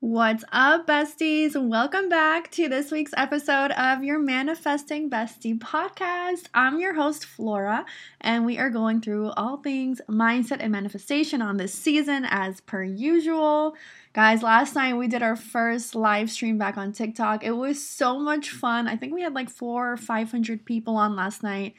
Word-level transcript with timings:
What's 0.00 0.44
up, 0.52 0.86
besties? 0.86 1.60
Welcome 1.60 2.08
back 2.08 2.52
to 2.52 2.68
this 2.68 2.92
week's 2.92 3.10
episode 3.16 3.72
of 3.72 4.04
your 4.04 4.20
Manifesting 4.20 5.10
Bestie 5.10 5.58
podcast. 5.58 6.46
I'm 6.54 6.78
your 6.78 6.94
host, 6.94 7.24
Flora, 7.24 7.84
and 8.20 8.46
we 8.46 8.58
are 8.58 8.70
going 8.70 9.00
through 9.00 9.32
all 9.32 9.56
things 9.56 10.00
mindset 10.08 10.58
and 10.60 10.70
manifestation 10.70 11.42
on 11.42 11.56
this 11.56 11.74
season 11.74 12.24
as 12.30 12.60
per 12.60 12.84
usual. 12.84 13.74
Guys, 14.12 14.40
last 14.40 14.76
night 14.76 14.94
we 14.96 15.08
did 15.08 15.24
our 15.24 15.34
first 15.34 15.96
live 15.96 16.30
stream 16.30 16.58
back 16.58 16.76
on 16.76 16.92
TikTok. 16.92 17.42
It 17.42 17.56
was 17.56 17.84
so 17.84 18.20
much 18.20 18.50
fun. 18.50 18.86
I 18.86 18.96
think 18.96 19.12
we 19.12 19.22
had 19.22 19.34
like 19.34 19.50
four 19.50 19.94
or 19.94 19.96
500 19.96 20.64
people 20.64 20.96
on 20.96 21.16
last 21.16 21.42
night 21.42 21.74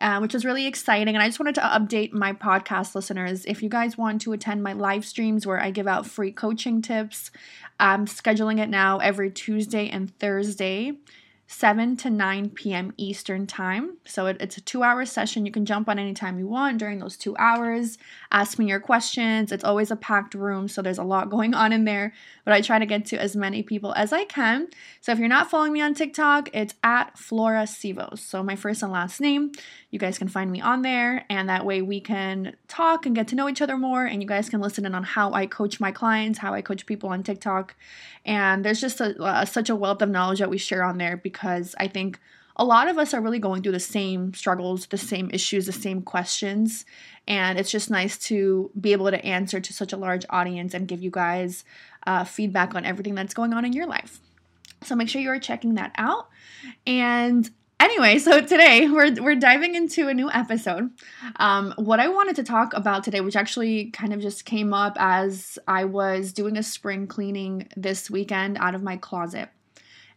uh, 0.00 0.18
which 0.18 0.34
was 0.34 0.44
really 0.44 0.66
exciting. 0.66 1.14
And 1.14 1.22
I 1.22 1.28
just 1.28 1.38
wanted 1.38 1.56
to 1.56 1.60
update 1.60 2.12
my 2.12 2.32
podcast 2.32 2.94
listeners. 2.94 3.44
If 3.44 3.62
you 3.62 3.68
guys 3.68 3.98
want 3.98 4.22
to 4.22 4.32
attend 4.32 4.62
my 4.62 4.72
live 4.72 5.04
streams 5.04 5.46
where 5.46 5.60
I 5.60 5.70
give 5.70 5.86
out 5.86 6.06
free 6.06 6.32
coaching 6.32 6.82
tips, 6.82 7.30
I'm 7.78 8.06
scheduling 8.06 8.58
it 8.60 8.68
now 8.68 8.98
every 8.98 9.30
Tuesday 9.30 9.88
and 9.88 10.16
Thursday. 10.18 10.96
7 11.52 11.96
to 11.96 12.10
9 12.10 12.50
p.m. 12.50 12.92
Eastern 12.96 13.44
Time. 13.44 13.96
So 14.06 14.26
it, 14.26 14.36
it's 14.38 14.56
a 14.56 14.60
two 14.60 14.84
hour 14.84 15.04
session. 15.04 15.44
You 15.44 15.50
can 15.50 15.66
jump 15.66 15.88
on 15.88 15.98
anytime 15.98 16.38
you 16.38 16.46
want 16.46 16.78
during 16.78 17.00
those 17.00 17.16
two 17.16 17.36
hours. 17.38 17.98
Ask 18.30 18.56
me 18.56 18.68
your 18.68 18.78
questions. 18.78 19.50
It's 19.50 19.64
always 19.64 19.90
a 19.90 19.96
packed 19.96 20.34
room, 20.34 20.68
so 20.68 20.80
there's 20.80 20.96
a 20.96 21.02
lot 21.02 21.28
going 21.28 21.52
on 21.52 21.72
in 21.72 21.86
there, 21.86 22.14
but 22.44 22.54
I 22.54 22.60
try 22.60 22.78
to 22.78 22.86
get 22.86 23.04
to 23.06 23.20
as 23.20 23.34
many 23.34 23.64
people 23.64 23.92
as 23.94 24.12
I 24.12 24.26
can. 24.26 24.68
So 25.00 25.10
if 25.10 25.18
you're 25.18 25.26
not 25.26 25.50
following 25.50 25.72
me 25.72 25.80
on 25.80 25.92
TikTok, 25.92 26.50
it's 26.54 26.74
at 26.84 27.18
Flora 27.18 27.64
Sivos. 27.64 28.20
So 28.20 28.44
my 28.44 28.54
first 28.54 28.84
and 28.84 28.92
last 28.92 29.20
name. 29.20 29.50
You 29.90 29.98
guys 29.98 30.18
can 30.18 30.28
find 30.28 30.50
me 30.50 30.60
on 30.60 30.82
there, 30.82 31.24
and 31.28 31.48
that 31.48 31.66
way 31.66 31.82
we 31.82 32.00
can 32.00 32.56
talk 32.68 33.06
and 33.06 33.14
get 33.14 33.28
to 33.28 33.34
know 33.34 33.48
each 33.48 33.60
other 33.60 33.76
more, 33.76 34.04
and 34.04 34.22
you 34.22 34.28
guys 34.28 34.48
can 34.48 34.60
listen 34.60 34.86
in 34.86 34.94
on 34.94 35.02
how 35.02 35.32
I 35.32 35.46
coach 35.46 35.80
my 35.80 35.90
clients, 35.90 36.38
how 36.38 36.54
I 36.54 36.62
coach 36.62 36.86
people 36.86 37.08
on 37.08 37.22
TikTok. 37.22 37.74
And 38.24 38.64
there's 38.64 38.80
just 38.80 39.00
a, 39.00 39.44
such 39.46 39.68
a 39.68 39.74
wealth 39.74 40.00
of 40.00 40.08
knowledge 40.08 40.38
that 40.38 40.50
we 40.50 40.58
share 40.58 40.84
on 40.84 40.98
there 40.98 41.16
because 41.16 41.74
I 41.78 41.88
think 41.88 42.20
a 42.56 42.64
lot 42.64 42.88
of 42.88 42.98
us 42.98 43.14
are 43.14 43.20
really 43.20 43.38
going 43.38 43.62
through 43.62 43.72
the 43.72 43.80
same 43.80 44.34
struggles, 44.34 44.86
the 44.86 44.98
same 44.98 45.30
issues, 45.32 45.66
the 45.66 45.72
same 45.72 46.02
questions. 46.02 46.84
And 47.26 47.58
it's 47.58 47.70
just 47.70 47.90
nice 47.90 48.18
to 48.26 48.70
be 48.78 48.92
able 48.92 49.10
to 49.10 49.24
answer 49.24 49.60
to 49.60 49.72
such 49.72 49.92
a 49.92 49.96
large 49.96 50.26
audience 50.28 50.74
and 50.74 50.86
give 50.86 51.02
you 51.02 51.10
guys 51.10 51.64
uh, 52.06 52.24
feedback 52.24 52.74
on 52.74 52.84
everything 52.84 53.14
that's 53.14 53.34
going 53.34 53.54
on 53.54 53.64
in 53.64 53.72
your 53.72 53.86
life. 53.86 54.20
So 54.82 54.94
make 54.94 55.08
sure 55.08 55.20
you 55.20 55.30
are 55.30 55.38
checking 55.38 55.74
that 55.74 55.92
out. 55.96 56.28
And 56.86 57.50
anyway, 57.80 58.18
so 58.18 58.40
today 58.40 58.88
we're 58.88 59.14
we're 59.20 59.34
diving 59.34 59.74
into 59.74 60.08
a 60.08 60.14
new 60.14 60.30
episode. 60.30 60.90
Um, 61.36 61.74
what 61.76 61.98
I 61.98 62.08
wanted 62.08 62.36
to 62.36 62.44
talk 62.44 62.72
about 62.74 63.02
today, 63.02 63.20
which 63.20 63.36
actually 63.36 63.90
kind 63.90 64.12
of 64.12 64.20
just 64.20 64.44
came 64.44 64.72
up 64.72 64.96
as 65.00 65.58
I 65.66 65.86
was 65.86 66.32
doing 66.32 66.56
a 66.56 66.62
spring 66.62 67.06
cleaning 67.06 67.68
this 67.76 68.10
weekend 68.10 68.58
out 68.58 68.74
of 68.74 68.82
my 68.82 68.96
closet. 68.96 69.48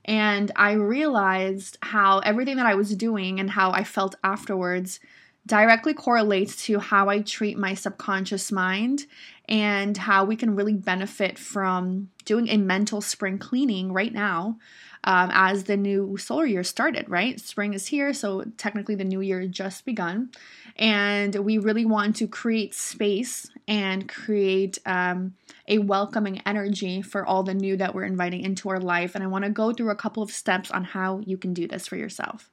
And 0.06 0.52
I 0.58 0.73
realized 0.73 1.78
how 1.81 2.19
everything 2.19 2.58
that 2.58 2.66
I 2.66 2.75
was 2.75 2.94
doing 2.95 3.39
and 3.39 3.50
how 3.50 3.72
I 3.72 3.86
felt 3.86 4.16
afterwards 4.23 5.00
directly 5.45 5.94
correlates 5.94 6.66
to 6.66 6.80
how 6.80 7.09
I 7.09 7.22
treat 7.22 7.58
my 7.58 7.73
subconscious 7.73 8.52
mind 8.52 9.06
and 9.47 9.97
how 9.97 10.23
we 10.23 10.36
can 10.36 10.56
really 10.56 10.73
benefit 10.73 11.38
from 11.38 12.09
doing 12.25 12.47
a 12.50 12.58
mental 12.58 13.02
spring 13.02 13.38
cleaning 13.38 13.91
right 13.91 14.14
now 14.14 14.58
um, 15.03 15.29
as 15.33 15.65
the 15.65 15.77
new 15.77 16.17
solar 16.17 16.45
year 16.45 16.63
started, 16.63 17.09
right? 17.09 17.39
Spring 17.39 17.73
is 17.73 17.87
here, 17.87 18.13
so 18.13 18.43
technically 18.57 18.95
the 18.95 19.03
new 19.03 19.21
year 19.21 19.45
just 19.47 19.85
begun. 19.85 20.31
And 20.77 21.35
we 21.35 21.57
really 21.57 21.85
want 21.85 22.15
to 22.17 22.27
create 22.27 22.73
space 22.73 23.49
and 23.67 24.07
create 24.07 24.79
um, 24.85 25.35
a 25.67 25.79
welcoming 25.79 26.41
energy 26.45 27.01
for 27.01 27.25
all 27.25 27.43
the 27.43 27.53
new 27.53 27.77
that 27.77 27.93
we're 27.93 28.05
inviting 28.05 28.41
into 28.41 28.69
our 28.69 28.79
life. 28.79 29.15
And 29.15 29.23
I 29.23 29.27
want 29.27 29.45
to 29.45 29.51
go 29.51 29.73
through 29.73 29.91
a 29.91 29.95
couple 29.95 30.23
of 30.23 30.31
steps 30.31 30.71
on 30.71 30.83
how 30.83 31.19
you 31.25 31.38
can 31.38 31.53
do 31.53 31.67
this 31.67 31.88
for 31.88 31.95
yourself. 31.95 32.52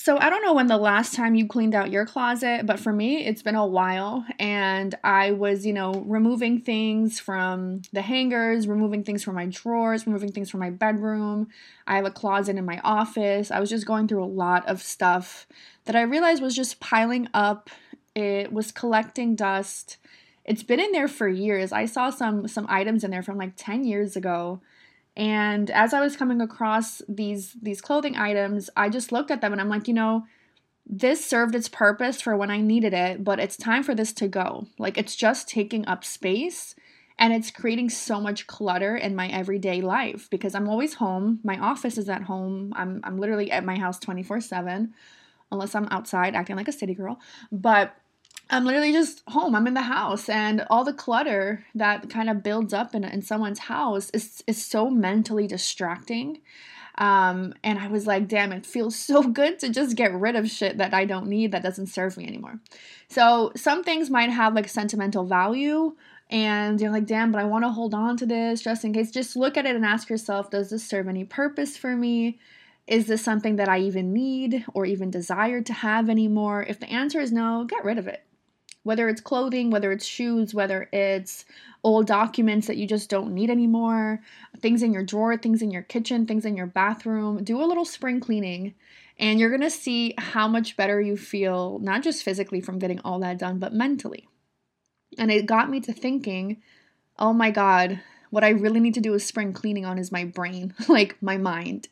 So, 0.00 0.16
I 0.16 0.30
don't 0.30 0.44
know 0.44 0.54
when 0.54 0.68
the 0.68 0.78
last 0.78 1.12
time 1.12 1.34
you 1.34 1.44
cleaned 1.44 1.74
out 1.74 1.90
your 1.90 2.06
closet, 2.06 2.64
but 2.64 2.78
for 2.78 2.92
me, 2.92 3.26
it's 3.26 3.42
been 3.42 3.56
a 3.56 3.66
while. 3.66 4.24
And 4.38 4.94
I 5.02 5.32
was, 5.32 5.66
you 5.66 5.72
know, 5.72 5.92
removing 6.06 6.60
things 6.60 7.18
from 7.18 7.82
the 7.92 8.00
hangers, 8.00 8.68
removing 8.68 9.02
things 9.02 9.24
from 9.24 9.34
my 9.34 9.46
drawers, 9.46 10.06
removing 10.06 10.30
things 10.30 10.50
from 10.50 10.60
my 10.60 10.70
bedroom. 10.70 11.48
I 11.88 11.96
have 11.96 12.04
a 12.04 12.12
closet 12.12 12.56
in 12.56 12.64
my 12.64 12.80
office. 12.84 13.50
I 13.50 13.58
was 13.58 13.70
just 13.70 13.86
going 13.86 14.06
through 14.06 14.22
a 14.22 14.26
lot 14.26 14.64
of 14.68 14.84
stuff 14.84 15.48
that 15.86 15.96
I 15.96 16.02
realized 16.02 16.44
was 16.44 16.54
just 16.54 16.78
piling 16.78 17.26
up. 17.34 17.68
It 18.14 18.52
was 18.52 18.70
collecting 18.70 19.34
dust. 19.34 19.96
It's 20.44 20.62
been 20.62 20.78
in 20.78 20.92
there 20.92 21.08
for 21.08 21.26
years. 21.26 21.72
I 21.72 21.86
saw 21.86 22.10
some 22.10 22.46
some 22.46 22.66
items 22.68 23.02
in 23.02 23.10
there 23.10 23.24
from 23.24 23.36
like 23.36 23.54
10 23.56 23.82
years 23.82 24.14
ago 24.14 24.60
and 25.18 25.68
as 25.72 25.92
I 25.92 26.00
was 26.00 26.16
coming 26.16 26.40
across 26.40 27.02
these 27.08 27.54
these 27.60 27.80
clothing 27.80 28.16
items, 28.16 28.70
I 28.76 28.88
just 28.88 29.10
looked 29.10 29.32
at 29.32 29.40
them 29.40 29.52
and 29.52 29.60
I'm 29.60 29.68
like, 29.68 29.88
you 29.88 29.94
know, 29.94 30.24
this 30.86 31.24
served 31.24 31.56
its 31.56 31.68
purpose 31.68 32.20
for 32.22 32.36
when 32.36 32.52
I 32.52 32.60
needed 32.60 32.94
it, 32.94 33.24
but 33.24 33.40
it's 33.40 33.56
time 33.56 33.82
for 33.82 33.96
this 33.96 34.12
to 34.14 34.28
go. 34.28 34.68
Like 34.78 34.96
it's 34.96 35.16
just 35.16 35.48
taking 35.48 35.86
up 35.88 36.04
space 36.04 36.76
and 37.18 37.32
it's 37.32 37.50
creating 37.50 37.90
so 37.90 38.20
much 38.20 38.46
clutter 38.46 38.96
in 38.96 39.16
my 39.16 39.26
everyday 39.26 39.80
life 39.80 40.30
because 40.30 40.54
I'm 40.54 40.68
always 40.68 40.94
home. 40.94 41.40
My 41.42 41.58
office 41.58 41.98
is 41.98 42.08
at 42.08 42.22
home. 42.22 42.72
I'm 42.76 43.00
I'm 43.02 43.18
literally 43.18 43.50
at 43.50 43.64
my 43.64 43.76
house 43.76 43.98
24/7 43.98 44.92
unless 45.50 45.74
I'm 45.74 45.88
outside 45.90 46.36
acting 46.36 46.54
like 46.54 46.68
a 46.68 46.72
city 46.72 46.94
girl. 46.94 47.18
But 47.50 47.96
I'm 48.50 48.64
literally 48.64 48.92
just 48.92 49.22
home. 49.28 49.54
I'm 49.54 49.66
in 49.66 49.74
the 49.74 49.82
house, 49.82 50.28
and 50.28 50.64
all 50.70 50.82
the 50.82 50.94
clutter 50.94 51.66
that 51.74 52.08
kind 52.08 52.30
of 52.30 52.42
builds 52.42 52.72
up 52.72 52.94
in, 52.94 53.04
in 53.04 53.20
someone's 53.20 53.58
house 53.58 54.10
is, 54.10 54.42
is 54.46 54.64
so 54.64 54.88
mentally 54.88 55.46
distracting. 55.46 56.40
Um, 56.96 57.54
and 57.62 57.78
I 57.78 57.88
was 57.88 58.06
like, 58.06 58.26
damn, 58.26 58.52
it 58.52 58.64
feels 58.64 58.96
so 59.10 59.22
good 59.22 59.58
to 59.60 59.68
just 59.68 59.96
get 59.96 60.14
rid 60.14 60.34
of 60.34 60.50
shit 60.50 60.78
that 60.78 60.94
I 60.94 61.04
don't 61.04 61.28
need 61.28 61.52
that 61.52 61.62
doesn't 61.62 61.88
serve 61.88 62.16
me 62.16 62.26
anymore. 62.26 62.58
So, 63.08 63.52
some 63.54 63.84
things 63.84 64.08
might 64.08 64.30
have 64.30 64.54
like 64.54 64.68
sentimental 64.68 65.26
value, 65.26 65.94
and 66.30 66.80
you're 66.80 66.90
like, 66.90 67.06
damn, 67.06 67.30
but 67.32 67.42
I 67.42 67.44
want 67.44 67.64
to 67.64 67.70
hold 67.70 67.92
on 67.92 68.16
to 68.18 68.26
this 68.26 68.62
just 68.62 68.84
in 68.84 68.94
case. 68.94 69.10
Just 69.10 69.36
look 69.36 69.58
at 69.58 69.66
it 69.66 69.76
and 69.76 69.84
ask 69.84 70.08
yourself, 70.08 70.50
does 70.50 70.70
this 70.70 70.86
serve 70.86 71.08
any 71.08 71.24
purpose 71.24 71.76
for 71.76 71.94
me? 71.94 72.38
Is 72.86 73.06
this 73.06 73.22
something 73.22 73.56
that 73.56 73.68
I 73.68 73.80
even 73.80 74.14
need 74.14 74.64
or 74.72 74.86
even 74.86 75.10
desire 75.10 75.60
to 75.60 75.72
have 75.74 76.08
anymore? 76.08 76.62
If 76.62 76.80
the 76.80 76.90
answer 76.90 77.20
is 77.20 77.30
no, 77.30 77.66
get 77.68 77.84
rid 77.84 77.98
of 77.98 78.08
it 78.08 78.24
whether 78.88 79.10
it's 79.10 79.20
clothing, 79.20 79.68
whether 79.68 79.92
it's 79.92 80.06
shoes, 80.06 80.54
whether 80.54 80.88
it's 80.94 81.44
old 81.84 82.06
documents 82.06 82.66
that 82.66 82.78
you 82.78 82.86
just 82.86 83.10
don't 83.10 83.34
need 83.34 83.50
anymore, 83.50 84.18
things 84.60 84.82
in 84.82 84.94
your 84.94 85.04
drawer, 85.04 85.36
things 85.36 85.60
in 85.60 85.70
your 85.70 85.82
kitchen, 85.82 86.24
things 86.24 86.46
in 86.46 86.56
your 86.56 86.66
bathroom. 86.66 87.44
Do 87.44 87.62
a 87.62 87.68
little 87.68 87.84
spring 87.84 88.18
cleaning 88.18 88.74
and 89.18 89.38
you're 89.38 89.50
going 89.50 89.60
to 89.60 89.68
see 89.68 90.14
how 90.16 90.48
much 90.48 90.74
better 90.74 91.02
you 91.02 91.18
feel, 91.18 91.78
not 91.80 92.02
just 92.02 92.22
physically 92.22 92.62
from 92.62 92.78
getting 92.78 92.98
all 93.00 93.18
that 93.18 93.38
done, 93.38 93.58
but 93.58 93.74
mentally. 93.74 94.26
And 95.18 95.30
it 95.30 95.44
got 95.44 95.68
me 95.68 95.80
to 95.80 95.92
thinking, 95.92 96.62
oh 97.18 97.34
my 97.34 97.50
God, 97.50 98.00
what 98.30 98.42
I 98.42 98.48
really 98.48 98.80
need 98.80 98.94
to 98.94 99.02
do 99.02 99.12
is 99.12 99.22
spring 99.22 99.52
cleaning 99.52 99.84
on 99.84 99.98
is 99.98 100.10
my 100.10 100.24
brain, 100.24 100.72
like 100.88 101.22
my 101.22 101.36
mind. 101.36 101.88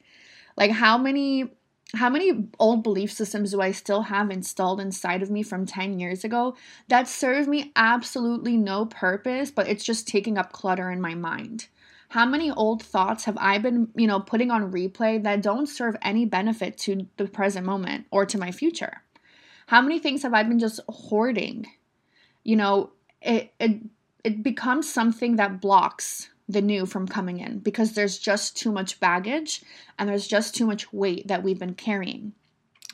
Like, 0.56 0.70
how 0.70 0.96
many 0.96 1.50
how 1.94 2.10
many 2.10 2.48
old 2.58 2.82
belief 2.82 3.12
systems 3.12 3.52
do 3.52 3.60
I 3.60 3.70
still 3.70 4.02
have 4.02 4.30
installed 4.30 4.80
inside 4.80 5.22
of 5.22 5.30
me 5.30 5.42
from 5.42 5.66
10 5.66 6.00
years 6.00 6.24
ago 6.24 6.56
that 6.88 7.08
serve 7.08 7.46
me 7.46 7.72
absolutely 7.76 8.56
no 8.56 8.86
purpose, 8.86 9.50
but 9.50 9.68
it's 9.68 9.84
just 9.84 10.08
taking 10.08 10.36
up 10.36 10.52
clutter 10.52 10.90
in 10.90 11.00
my 11.00 11.14
mind? 11.14 11.68
How 12.08 12.26
many 12.26 12.50
old 12.50 12.82
thoughts 12.82 13.24
have 13.24 13.36
I 13.38 13.58
been, 13.58 13.88
you 13.96 14.06
know, 14.06 14.20
putting 14.20 14.50
on 14.50 14.72
replay 14.72 15.22
that 15.22 15.42
don't 15.42 15.68
serve 15.68 15.96
any 16.02 16.24
benefit 16.24 16.78
to 16.78 17.06
the 17.16 17.26
present 17.26 17.66
moment 17.66 18.06
or 18.10 18.26
to 18.26 18.38
my 18.38 18.50
future? 18.50 19.02
How 19.66 19.80
many 19.80 19.98
things 19.98 20.22
have 20.22 20.34
I 20.34 20.42
been 20.44 20.58
just 20.58 20.80
hoarding? 20.88 21.66
You 22.44 22.56
know, 22.56 22.90
it 23.20 23.52
it 23.58 23.80
it 24.22 24.42
becomes 24.42 24.92
something 24.92 25.36
that 25.36 25.60
blocks 25.60 26.30
the 26.48 26.62
new 26.62 26.86
from 26.86 27.08
coming 27.08 27.38
in 27.38 27.58
because 27.58 27.92
there's 27.92 28.18
just 28.18 28.56
too 28.56 28.70
much 28.70 29.00
baggage 29.00 29.62
and 29.98 30.08
there's 30.08 30.26
just 30.26 30.54
too 30.54 30.66
much 30.66 30.92
weight 30.92 31.26
that 31.28 31.42
we've 31.42 31.58
been 31.58 31.74
carrying. 31.74 32.32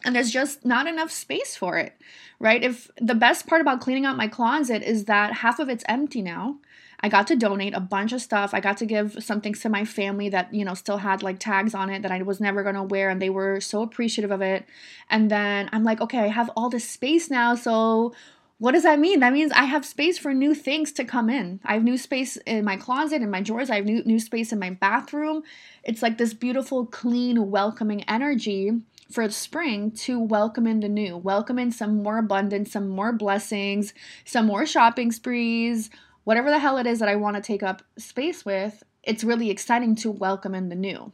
And 0.04 0.16
there's 0.16 0.30
just 0.30 0.64
not 0.64 0.86
enough 0.86 1.12
space 1.12 1.54
for 1.54 1.78
it, 1.78 1.94
right? 2.40 2.62
If 2.62 2.90
the 3.00 3.14
best 3.14 3.46
part 3.46 3.60
about 3.60 3.80
cleaning 3.80 4.04
out 4.04 4.16
my 4.16 4.26
closet 4.26 4.82
is 4.82 5.04
that 5.04 5.34
half 5.34 5.60
of 5.60 5.68
it's 5.68 5.84
empty 5.88 6.22
now. 6.22 6.56
I 7.04 7.08
got 7.08 7.26
to 7.28 7.36
donate 7.36 7.74
a 7.74 7.80
bunch 7.80 8.12
of 8.12 8.22
stuff. 8.22 8.54
I 8.54 8.60
got 8.60 8.76
to 8.78 8.86
give 8.86 9.22
some 9.22 9.40
things 9.40 9.60
to 9.60 9.68
my 9.68 9.84
family 9.84 10.28
that, 10.28 10.54
you 10.54 10.64
know, 10.64 10.74
still 10.74 10.98
had 10.98 11.22
like 11.22 11.40
tags 11.40 11.74
on 11.74 11.90
it 11.90 12.02
that 12.02 12.12
I 12.12 12.22
was 12.22 12.40
never 12.40 12.62
going 12.62 12.76
to 12.76 12.82
wear 12.82 13.10
and 13.10 13.20
they 13.20 13.30
were 13.30 13.60
so 13.60 13.82
appreciative 13.82 14.30
of 14.30 14.40
it. 14.40 14.66
And 15.10 15.30
then 15.30 15.68
I'm 15.72 15.82
like, 15.82 16.00
okay, 16.00 16.20
I 16.20 16.28
have 16.28 16.50
all 16.56 16.70
this 16.70 16.88
space 16.88 17.28
now, 17.28 17.56
so 17.56 18.14
what 18.62 18.74
does 18.74 18.84
that 18.84 19.00
mean? 19.00 19.18
That 19.18 19.32
means 19.32 19.50
I 19.50 19.64
have 19.64 19.84
space 19.84 20.18
for 20.18 20.32
new 20.32 20.54
things 20.54 20.92
to 20.92 21.04
come 21.04 21.28
in. 21.28 21.58
I 21.64 21.72
have 21.72 21.82
new 21.82 21.98
space 21.98 22.36
in 22.46 22.64
my 22.64 22.76
closet, 22.76 23.20
in 23.20 23.28
my 23.28 23.40
drawers. 23.40 23.70
I 23.70 23.74
have 23.74 23.84
new, 23.84 24.04
new 24.04 24.20
space 24.20 24.52
in 24.52 24.60
my 24.60 24.70
bathroom. 24.70 25.42
It's 25.82 26.00
like 26.00 26.16
this 26.16 26.32
beautiful, 26.32 26.86
clean, 26.86 27.50
welcoming 27.50 28.04
energy 28.04 28.70
for 29.10 29.28
spring 29.30 29.90
to 29.90 30.20
welcome 30.20 30.68
in 30.68 30.78
the 30.78 30.88
new, 30.88 31.16
welcome 31.16 31.58
in 31.58 31.72
some 31.72 32.04
more 32.04 32.18
abundance, 32.18 32.70
some 32.70 32.86
more 32.88 33.12
blessings, 33.12 33.94
some 34.24 34.46
more 34.46 34.64
shopping 34.64 35.10
sprees, 35.10 35.90
whatever 36.22 36.48
the 36.48 36.60
hell 36.60 36.78
it 36.78 36.86
is 36.86 37.00
that 37.00 37.08
I 37.08 37.16
want 37.16 37.34
to 37.34 37.42
take 37.42 37.64
up 37.64 37.82
space 37.98 38.44
with. 38.44 38.84
it's 39.02 39.24
really 39.24 39.50
exciting 39.50 39.96
to 39.96 40.10
welcome 40.12 40.54
in 40.54 40.68
the 40.68 40.76
new. 40.76 41.10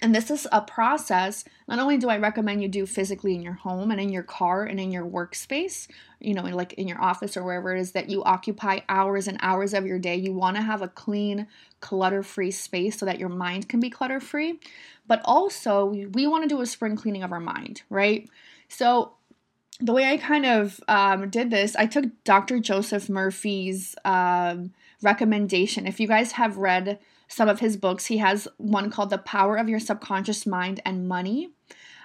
And 0.00 0.14
this 0.14 0.30
is 0.30 0.48
a 0.50 0.62
process. 0.62 1.44
Not 1.68 1.78
only 1.78 1.98
do 1.98 2.08
I 2.08 2.16
recommend 2.16 2.62
you 2.62 2.68
do 2.68 2.86
physically 2.86 3.34
in 3.34 3.42
your 3.42 3.52
home 3.52 3.90
and 3.90 4.00
in 4.00 4.10
your 4.10 4.22
car 4.22 4.64
and 4.64 4.80
in 4.80 4.90
your 4.90 5.04
workspace, 5.04 5.86
you 6.18 6.34
know, 6.34 6.42
like 6.44 6.72
in 6.74 6.88
your 6.88 7.00
office 7.00 7.36
or 7.36 7.44
wherever 7.44 7.74
it 7.74 7.80
is 7.80 7.92
that 7.92 8.08
you 8.08 8.24
occupy 8.24 8.80
hours 8.88 9.28
and 9.28 9.38
hours 9.42 9.74
of 9.74 9.84
your 9.84 9.98
day, 9.98 10.16
you 10.16 10.32
want 10.32 10.56
to 10.56 10.62
have 10.62 10.82
a 10.82 10.88
clean, 10.88 11.46
clutter 11.80 12.22
free 12.22 12.50
space 12.50 12.98
so 12.98 13.06
that 13.06 13.18
your 13.18 13.28
mind 13.28 13.68
can 13.68 13.80
be 13.80 13.90
clutter 13.90 14.20
free. 14.20 14.58
But 15.06 15.20
also, 15.24 15.86
we 15.86 16.26
want 16.26 16.44
to 16.44 16.48
do 16.48 16.60
a 16.62 16.66
spring 16.66 16.96
cleaning 16.96 17.22
of 17.22 17.32
our 17.32 17.40
mind, 17.40 17.82
right? 17.90 18.28
So, 18.68 19.12
the 19.80 19.92
way 19.92 20.04
I 20.04 20.16
kind 20.16 20.46
of 20.46 20.80
um, 20.86 21.28
did 21.28 21.50
this, 21.50 21.74
I 21.74 21.86
took 21.86 22.04
Dr. 22.22 22.60
Joseph 22.60 23.08
Murphy's 23.08 23.96
um, 24.04 24.72
recommendation. 25.02 25.88
If 25.88 25.98
you 25.98 26.06
guys 26.06 26.32
have 26.32 26.56
read 26.56 27.00
some 27.32 27.48
of 27.48 27.60
his 27.60 27.76
books. 27.76 28.06
He 28.06 28.18
has 28.18 28.46
one 28.58 28.90
called 28.90 29.10
The 29.10 29.18
Power 29.18 29.56
of 29.56 29.68
Your 29.68 29.80
Subconscious 29.80 30.46
Mind 30.46 30.80
and 30.84 31.08
Money. 31.08 31.50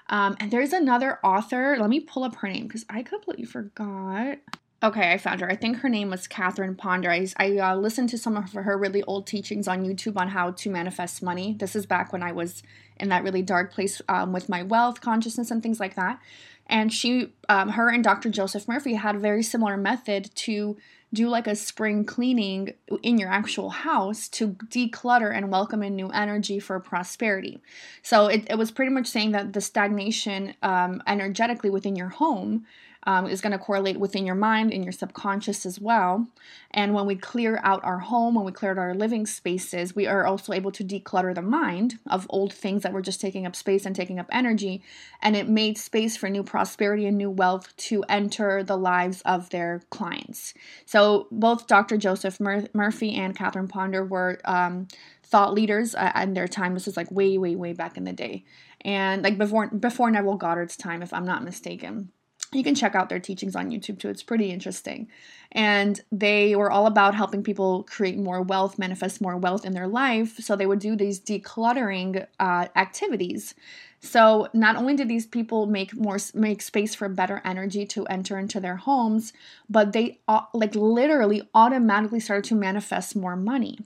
Um, 0.09 0.37
and 0.39 0.51
there's 0.51 0.71
another 0.71 1.19
author. 1.23 1.77
Let 1.79 1.89
me 1.89 1.99
pull 1.99 2.23
up 2.23 2.35
her 2.35 2.47
name 2.47 2.67
because 2.67 2.85
I 2.89 3.03
completely 3.03 3.43
forgot. 3.43 4.37
Okay, 4.81 5.11
I 5.11 5.17
found 5.17 5.41
her. 5.41 5.49
I 5.49 5.55
think 5.55 5.77
her 5.77 5.89
name 5.89 6.11
was 6.11 6.27
Catherine 6.27 6.75
Ponder. 6.75 7.09
I, 7.09 7.27
I 7.37 7.57
uh, 7.57 7.75
listened 7.75 8.09
to 8.09 8.17
some 8.17 8.37
of 8.37 8.53
her 8.53 8.77
really 8.77 9.03
old 9.03 9.25
teachings 9.27 9.67
on 9.67 9.83
YouTube 9.83 10.17
on 10.17 10.29
how 10.29 10.51
to 10.51 10.69
manifest 10.69 11.23
money. 11.23 11.55
This 11.59 11.75
is 11.75 11.85
back 11.85 12.13
when 12.13 12.23
I 12.23 12.31
was 12.31 12.61
in 12.97 13.09
that 13.09 13.23
really 13.23 13.41
dark 13.41 13.73
place 13.73 14.01
um, 14.07 14.31
with 14.31 14.49
my 14.49 14.63
wealth 14.63 15.01
consciousness 15.01 15.51
and 15.51 15.61
things 15.61 15.79
like 15.79 15.95
that. 15.95 16.21
And 16.67 16.93
she, 16.93 17.33
um, 17.49 17.69
her 17.69 17.89
and 17.89 18.03
Dr. 18.03 18.29
Joseph 18.29 18.67
Murphy 18.67 18.93
had 18.93 19.15
a 19.15 19.19
very 19.19 19.41
similar 19.41 19.77
method 19.77 20.29
to 20.35 20.77
do 21.13 21.29
like 21.29 21.47
a 21.47 21.55
spring 21.55 22.03
cleaning 22.03 22.73
in 23.01 23.17
your 23.17 23.29
actual 23.29 23.69
house 23.69 24.27
to 24.27 24.49
declutter 24.49 25.33
and 25.35 25.51
welcome 25.51 25.81
in 25.81 25.95
new 25.95 26.09
energy 26.09 26.59
for 26.59 26.79
prosperity. 26.79 27.61
So 28.01 28.27
it, 28.27 28.45
it 28.49 28.57
was 28.57 28.71
pretty 28.71 28.91
much 28.91 29.07
saying 29.07 29.31
that 29.31 29.53
the 29.53 29.61
stagnation 29.61 30.53
um, 30.61 31.01
energetically 31.07 31.69
within 31.69 31.95
your 31.95 32.09
home 32.09 32.65
um, 33.03 33.27
is 33.27 33.41
going 33.41 33.51
to 33.51 33.57
correlate 33.57 33.99
within 33.99 34.25
your 34.25 34.35
mind 34.35 34.73
and 34.73 34.83
your 34.83 34.91
subconscious 34.91 35.65
as 35.65 35.79
well. 35.79 36.27
And 36.71 36.93
when 36.93 37.05
we 37.05 37.15
clear 37.15 37.59
out 37.63 37.83
our 37.83 37.99
home, 37.99 38.35
when 38.35 38.45
we 38.45 38.51
clear 38.51 38.71
out 38.71 38.77
our 38.77 38.93
living 38.93 39.25
spaces, 39.25 39.95
we 39.95 40.07
are 40.07 40.25
also 40.25 40.53
able 40.53 40.71
to 40.73 40.83
declutter 40.83 41.33
the 41.33 41.41
mind 41.41 41.99
of 42.09 42.27
old 42.29 42.53
things 42.53 42.83
that 42.83 42.93
were 42.93 43.01
just 43.01 43.21
taking 43.21 43.45
up 43.45 43.55
space 43.55 43.85
and 43.85 43.95
taking 43.95 44.19
up 44.19 44.27
energy. 44.31 44.83
And 45.21 45.35
it 45.35 45.47
made 45.47 45.77
space 45.77 46.17
for 46.17 46.29
new 46.29 46.43
prosperity 46.43 47.05
and 47.05 47.17
new 47.17 47.29
wealth 47.29 47.75
to 47.77 48.03
enter 48.09 48.63
the 48.63 48.77
lives 48.77 49.21
of 49.21 49.49
their 49.49 49.81
clients. 49.89 50.53
So 50.85 51.27
both 51.31 51.67
Dr. 51.67 51.97
Joseph 51.97 52.39
Mur- 52.39 52.67
Murphy 52.73 53.15
and 53.15 53.35
Catherine 53.35 53.67
Ponder 53.67 54.03
were 54.03 54.39
um, 54.45 54.87
thought 55.23 55.53
leaders 55.53 55.95
uh, 55.95 56.11
in 56.21 56.33
their 56.33 56.47
time. 56.47 56.73
This 56.73 56.87
is 56.87 56.97
like 56.97 57.11
way, 57.11 57.37
way, 57.37 57.55
way 57.55 57.73
back 57.73 57.97
in 57.97 58.03
the 58.03 58.13
day. 58.13 58.43
And 58.81 59.23
like 59.23 59.37
before 59.37 59.67
before 59.67 60.11
Neville 60.11 60.37
Goddard's 60.37 60.77
time, 60.77 61.01
if 61.01 61.11
I'm 61.11 61.25
not 61.25 61.43
mistaken 61.43 62.11
you 62.57 62.63
can 62.63 62.75
check 62.75 62.95
out 62.95 63.09
their 63.09 63.19
teachings 63.19 63.55
on 63.55 63.69
YouTube 63.69 63.99
too. 63.99 64.09
It's 64.09 64.23
pretty 64.23 64.51
interesting. 64.51 65.07
And 65.51 66.01
they 66.11 66.55
were 66.55 66.71
all 66.71 66.87
about 66.87 67.15
helping 67.15 67.43
people 67.43 67.83
create 67.83 68.17
more 68.17 68.41
wealth, 68.41 68.77
manifest 68.77 69.21
more 69.21 69.37
wealth 69.37 69.65
in 69.65 69.73
their 69.73 69.87
life. 69.87 70.37
So 70.39 70.55
they 70.55 70.65
would 70.65 70.79
do 70.79 70.95
these 70.95 71.19
decluttering 71.19 72.25
uh, 72.39 72.67
activities. 72.75 73.55
So 73.99 74.49
not 74.53 74.75
only 74.75 74.95
did 74.95 75.07
these 75.07 75.25
people 75.25 75.65
make 75.65 75.95
more 75.95 76.17
make 76.33 76.61
space 76.61 76.93
for 76.93 77.09
better 77.09 77.41
energy 77.43 77.85
to 77.87 78.05
enter 78.07 78.37
into 78.37 78.59
their 78.59 78.75
homes, 78.75 79.33
but 79.69 79.93
they 79.93 80.19
uh, 80.27 80.41
like 80.53 80.75
literally 80.75 81.41
automatically 81.53 82.19
started 82.19 82.47
to 82.49 82.55
manifest 82.55 83.15
more 83.15 83.35
money. 83.35 83.79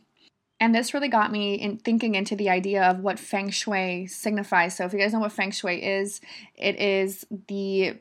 And 0.60 0.76
this 0.76 0.94
really 0.94 1.08
got 1.08 1.32
me 1.32 1.56
in 1.56 1.78
thinking 1.78 2.14
into 2.14 2.36
the 2.36 2.50
idea 2.50 2.84
of 2.84 3.00
what 3.00 3.18
feng 3.18 3.50
shui 3.50 4.06
signifies. 4.06 4.76
So 4.76 4.86
if 4.86 4.94
you 4.94 5.00
guys 5.00 5.12
know 5.12 5.20
what 5.20 5.32
feng 5.32 5.50
shui 5.50 5.84
is, 5.84 6.22
it 6.56 6.80
is 6.80 7.26
the 7.48 7.98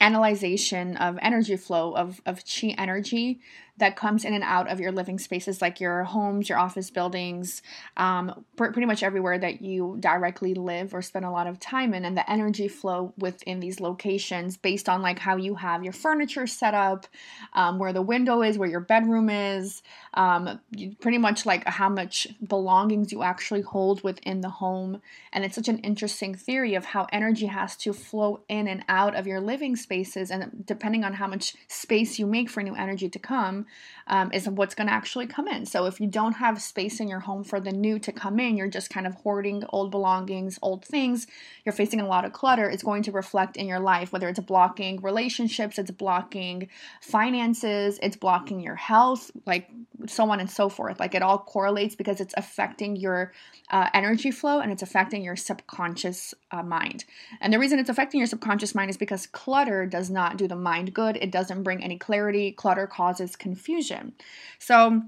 analyzation 0.00 0.96
of 0.96 1.18
energy 1.20 1.56
flow 1.56 1.94
of, 1.94 2.20
of 2.26 2.42
chi 2.44 2.74
energy 2.78 3.40
that 3.78 3.96
comes 3.96 4.24
in 4.24 4.34
and 4.34 4.44
out 4.44 4.70
of 4.70 4.80
your 4.80 4.92
living 4.92 5.18
spaces 5.18 5.60
like 5.60 5.80
your 5.80 6.04
homes 6.04 6.48
your 6.48 6.58
office 6.58 6.90
buildings 6.90 7.62
um, 7.96 8.44
pretty 8.56 8.86
much 8.86 9.02
everywhere 9.02 9.38
that 9.38 9.62
you 9.62 9.96
directly 10.00 10.54
live 10.54 10.94
or 10.94 11.02
spend 11.02 11.24
a 11.24 11.30
lot 11.30 11.46
of 11.46 11.58
time 11.58 11.94
in 11.94 12.04
and 12.04 12.16
the 12.16 12.30
energy 12.30 12.68
flow 12.68 13.12
within 13.18 13.60
these 13.60 13.80
locations 13.80 14.56
based 14.56 14.88
on 14.88 15.02
like 15.02 15.18
how 15.18 15.36
you 15.36 15.54
have 15.54 15.82
your 15.84 15.92
furniture 15.92 16.46
set 16.46 16.74
up 16.74 17.06
um, 17.54 17.78
where 17.78 17.92
the 17.92 18.02
window 18.02 18.42
is 18.42 18.58
where 18.58 18.68
your 18.68 18.80
bedroom 18.80 19.30
is 19.30 19.82
um, 20.14 20.60
pretty 21.00 21.18
much 21.18 21.46
like 21.46 21.66
how 21.66 21.88
much 21.88 22.26
belongings 22.46 23.12
you 23.12 23.22
actually 23.22 23.60
hold 23.60 24.02
within 24.02 24.40
the 24.40 24.48
home. 24.48 25.00
And 25.32 25.44
it's 25.44 25.54
such 25.54 25.68
an 25.68 25.78
interesting 25.78 26.34
theory 26.34 26.74
of 26.74 26.84
how 26.84 27.06
energy 27.12 27.46
has 27.46 27.76
to 27.78 27.92
flow 27.92 28.40
in 28.48 28.66
and 28.66 28.84
out 28.88 29.14
of 29.14 29.26
your 29.26 29.40
living 29.40 29.76
spaces 29.76 30.30
and 30.30 30.64
depending 30.66 31.04
on 31.04 31.14
how 31.14 31.28
much 31.28 31.54
space 31.68 32.18
you 32.18 32.26
make 32.26 32.50
for 32.50 32.62
new 32.62 32.74
energy 32.74 33.08
to 33.08 33.18
come 33.18 33.66
um, 34.06 34.32
is 34.32 34.48
what's 34.48 34.74
going 34.74 34.86
to 34.86 34.92
actually 34.92 35.26
come 35.26 35.48
in. 35.48 35.66
So 35.66 35.86
if 35.86 36.00
you 36.00 36.06
don't 36.06 36.34
have 36.34 36.60
space 36.62 37.00
in 37.00 37.08
your 37.08 37.20
home 37.20 37.44
for 37.44 37.60
the 37.60 37.72
new 37.72 37.98
to 38.00 38.12
come 38.12 38.40
in, 38.40 38.56
you're 38.56 38.68
just 38.68 38.90
kind 38.90 39.06
of 39.06 39.14
hoarding 39.14 39.64
old 39.70 39.90
belongings, 39.90 40.58
old 40.62 40.84
things, 40.84 41.26
you're 41.64 41.72
facing 41.72 42.00
a 42.00 42.06
lot 42.06 42.24
of 42.24 42.32
clutter, 42.32 42.68
it's 42.68 42.82
going 42.82 43.02
to 43.04 43.12
reflect 43.12 43.56
in 43.56 43.66
your 43.66 43.80
life, 43.80 44.12
whether 44.12 44.28
it's 44.28 44.40
blocking 44.40 45.00
relationships, 45.02 45.78
it's 45.78 45.90
blocking 45.90 46.68
finances, 47.00 47.98
it's 48.02 48.16
blocking 48.16 48.60
your 48.60 48.76
health, 48.76 49.30
like 49.46 49.68
so 50.06 50.30
on 50.30 50.40
and 50.40 50.50
so 50.50 50.68
forth. 50.68 51.00
Like 51.00 51.14
it 51.14 51.22
all 51.22 51.38
correlates 51.38 51.94
because 51.94 52.20
it's 52.20 52.34
affecting 52.36 52.96
your 52.96 53.32
uh, 53.70 53.88
energy 53.92 54.30
flow 54.30 54.60
and 54.60 54.72
it's 54.72 54.82
affecting 54.82 55.22
your 55.22 55.36
subconscious 55.36 56.34
uh, 56.50 56.62
mind. 56.62 57.04
And 57.40 57.52
the 57.52 57.58
reason 57.58 57.78
it's 57.78 57.90
affecting 57.90 58.18
your 58.20 58.26
subconscious 58.26 58.74
mind 58.74 58.90
is 58.90 58.96
because 58.96 59.26
clutter 59.26 59.86
does 59.86 60.10
not 60.10 60.36
do 60.36 60.48
the 60.48 60.56
mind 60.56 60.94
good, 60.94 61.16
it 61.16 61.30
doesn't 61.30 61.62
bring 61.62 61.82
any 61.82 61.98
clarity. 61.98 62.52
Clutter 62.52 62.86
causes 62.86 63.36
confusion 63.36 63.57
confusion. 63.58 64.12
So 64.58 65.02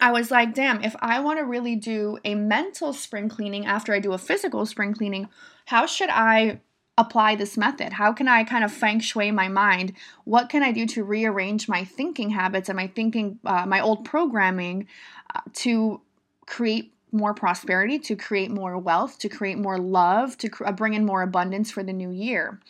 I 0.00 0.12
was 0.12 0.30
like, 0.30 0.54
damn, 0.54 0.82
if 0.82 0.94
I 1.00 1.20
want 1.20 1.38
to 1.38 1.44
really 1.44 1.74
do 1.74 2.18
a 2.24 2.34
mental 2.34 2.92
spring 2.92 3.28
cleaning 3.28 3.66
after 3.66 3.92
I 3.92 3.98
do 3.98 4.12
a 4.12 4.18
physical 4.18 4.64
spring 4.66 4.94
cleaning, 4.94 5.28
how 5.66 5.86
should 5.86 6.10
I 6.10 6.60
apply 6.98 7.34
this 7.34 7.56
method? 7.56 7.94
How 7.94 8.12
can 8.12 8.28
I 8.28 8.44
kind 8.44 8.64
of 8.64 8.72
feng 8.72 9.00
shui 9.00 9.30
my 9.30 9.48
mind? 9.48 9.92
What 10.24 10.48
can 10.48 10.62
I 10.62 10.72
do 10.72 10.86
to 10.86 11.04
rearrange 11.04 11.68
my 11.68 11.84
thinking 11.84 12.30
habits 12.30 12.68
and 12.68 12.76
my 12.76 12.86
thinking, 12.86 13.38
uh, 13.44 13.66
my 13.66 13.80
old 13.80 14.04
programming 14.04 14.86
uh, 15.34 15.40
to 15.54 16.00
create 16.46 16.92
more 17.12 17.34
prosperity, 17.34 17.98
to 17.98 18.16
create 18.16 18.50
more 18.50 18.78
wealth, 18.78 19.18
to 19.18 19.28
create 19.28 19.58
more 19.58 19.78
love, 19.78 20.38
to 20.38 20.48
cr- 20.48 20.70
bring 20.72 20.94
in 20.94 21.04
more 21.04 21.22
abundance 21.22 21.70
for 21.70 21.82
the 21.82 21.92
new 21.92 22.10
year? 22.10 22.60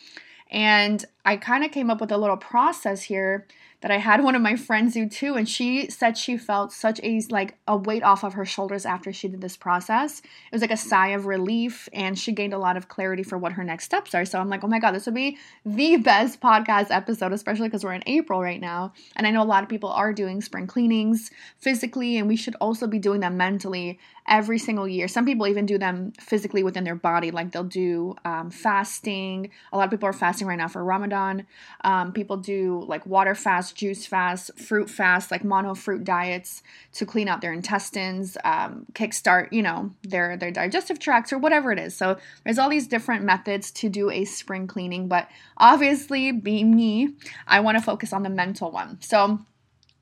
And 0.49 1.03
I 1.25 1.37
kind 1.37 1.63
of 1.65 1.71
came 1.71 1.89
up 1.89 1.99
with 1.99 2.11
a 2.11 2.17
little 2.17 2.37
process 2.37 3.03
here 3.03 3.47
that 3.81 3.91
I 3.91 3.97
had 3.97 4.23
one 4.23 4.35
of 4.35 4.41
my 4.41 4.55
friends 4.55 4.93
do 4.93 5.07
too, 5.07 5.35
and 5.35 5.47
she 5.47 5.89
said 5.89 6.17
she 6.17 6.35
felt 6.35 6.71
such 6.71 6.99
a 7.03 7.21
like 7.29 7.57
a 7.67 7.77
weight 7.77 8.03
off 8.03 8.23
of 8.23 8.33
her 8.33 8.45
shoulders 8.45 8.85
after 8.85 9.13
she 9.13 9.27
did 9.27 9.41
this 9.41 9.55
process. 9.55 10.19
It 10.19 10.51
was 10.51 10.61
like 10.61 10.71
a 10.71 10.77
sigh 10.77 11.09
of 11.09 11.27
relief, 11.27 11.87
and 11.93 12.17
she 12.17 12.31
gained 12.31 12.53
a 12.53 12.57
lot 12.57 12.75
of 12.75 12.87
clarity 12.87 13.23
for 13.23 13.37
what 13.37 13.53
her 13.53 13.63
next 13.63 13.85
steps 13.85 14.15
are. 14.15 14.25
So 14.25 14.39
I'm 14.39 14.49
like, 14.49 14.63
oh 14.63 14.67
my 14.67 14.79
god, 14.79 14.93
this 14.93 15.05
would 15.05 15.15
be 15.15 15.37
the 15.65 15.97
best 15.97 16.41
podcast 16.41 16.87
episode, 16.89 17.33
especially 17.33 17.67
because 17.67 17.83
we're 17.83 17.93
in 17.93 18.03
April 18.07 18.41
right 18.41 18.59
now, 18.61 18.93
and 19.15 19.27
I 19.27 19.31
know 19.31 19.43
a 19.43 19.45
lot 19.45 19.63
of 19.63 19.69
people 19.69 19.89
are 19.89 20.11
doing 20.11 20.41
spring 20.41 20.65
cleanings 20.65 21.29
physically, 21.59 22.17
and 22.17 22.27
we 22.27 22.35
should 22.35 22.55
also 22.59 22.87
be 22.87 22.99
doing 22.99 23.19
them 23.19 23.37
mentally 23.37 23.99
every 24.27 24.59
single 24.59 24.87
year. 24.87 25.07
Some 25.07 25.25
people 25.25 25.47
even 25.47 25.65
do 25.65 25.77
them 25.77 26.11
physically 26.19 26.63
within 26.63 26.83
their 26.83 26.95
body, 26.95 27.31
like 27.31 27.51
they'll 27.51 27.63
do 27.63 28.15
um, 28.25 28.49
fasting. 28.49 29.49
A 29.71 29.77
lot 29.77 29.85
of 29.85 29.91
people 29.91 30.09
are 30.09 30.13
fasting 30.13 30.47
right 30.47 30.57
now 30.57 30.67
for 30.67 30.83
Ramadan. 30.83 31.47
Um, 31.83 32.11
people 32.11 32.37
do 32.37 32.83
like 32.87 33.05
water 33.05 33.35
fast, 33.35 33.66
juice 33.75 34.05
fast, 34.05 34.57
fruit 34.59 34.89
fast, 34.89 35.31
like 35.31 35.43
mono 35.43 35.73
fruit 35.73 36.03
diets 36.03 36.63
to 36.93 37.05
clean 37.05 37.27
out 37.27 37.41
their 37.41 37.53
intestines, 37.53 38.37
um, 38.43 38.85
kickstart, 38.93 39.51
you 39.51 39.61
know, 39.61 39.91
their 40.03 40.37
their 40.37 40.51
digestive 40.51 40.99
tracts 40.99 41.33
or 41.33 41.37
whatever 41.37 41.71
it 41.71 41.79
is. 41.79 41.95
So 41.95 42.17
there's 42.43 42.59
all 42.59 42.69
these 42.69 42.87
different 42.87 43.23
methods 43.23 43.71
to 43.71 43.89
do 43.89 44.09
a 44.09 44.25
spring 44.25 44.67
cleaning, 44.67 45.07
but 45.07 45.29
obviously, 45.57 46.31
being 46.31 46.75
me, 46.75 47.15
I 47.47 47.59
want 47.59 47.77
to 47.77 47.83
focus 47.83 48.13
on 48.13 48.23
the 48.23 48.29
mental 48.29 48.71
one. 48.71 48.99
So 49.01 49.39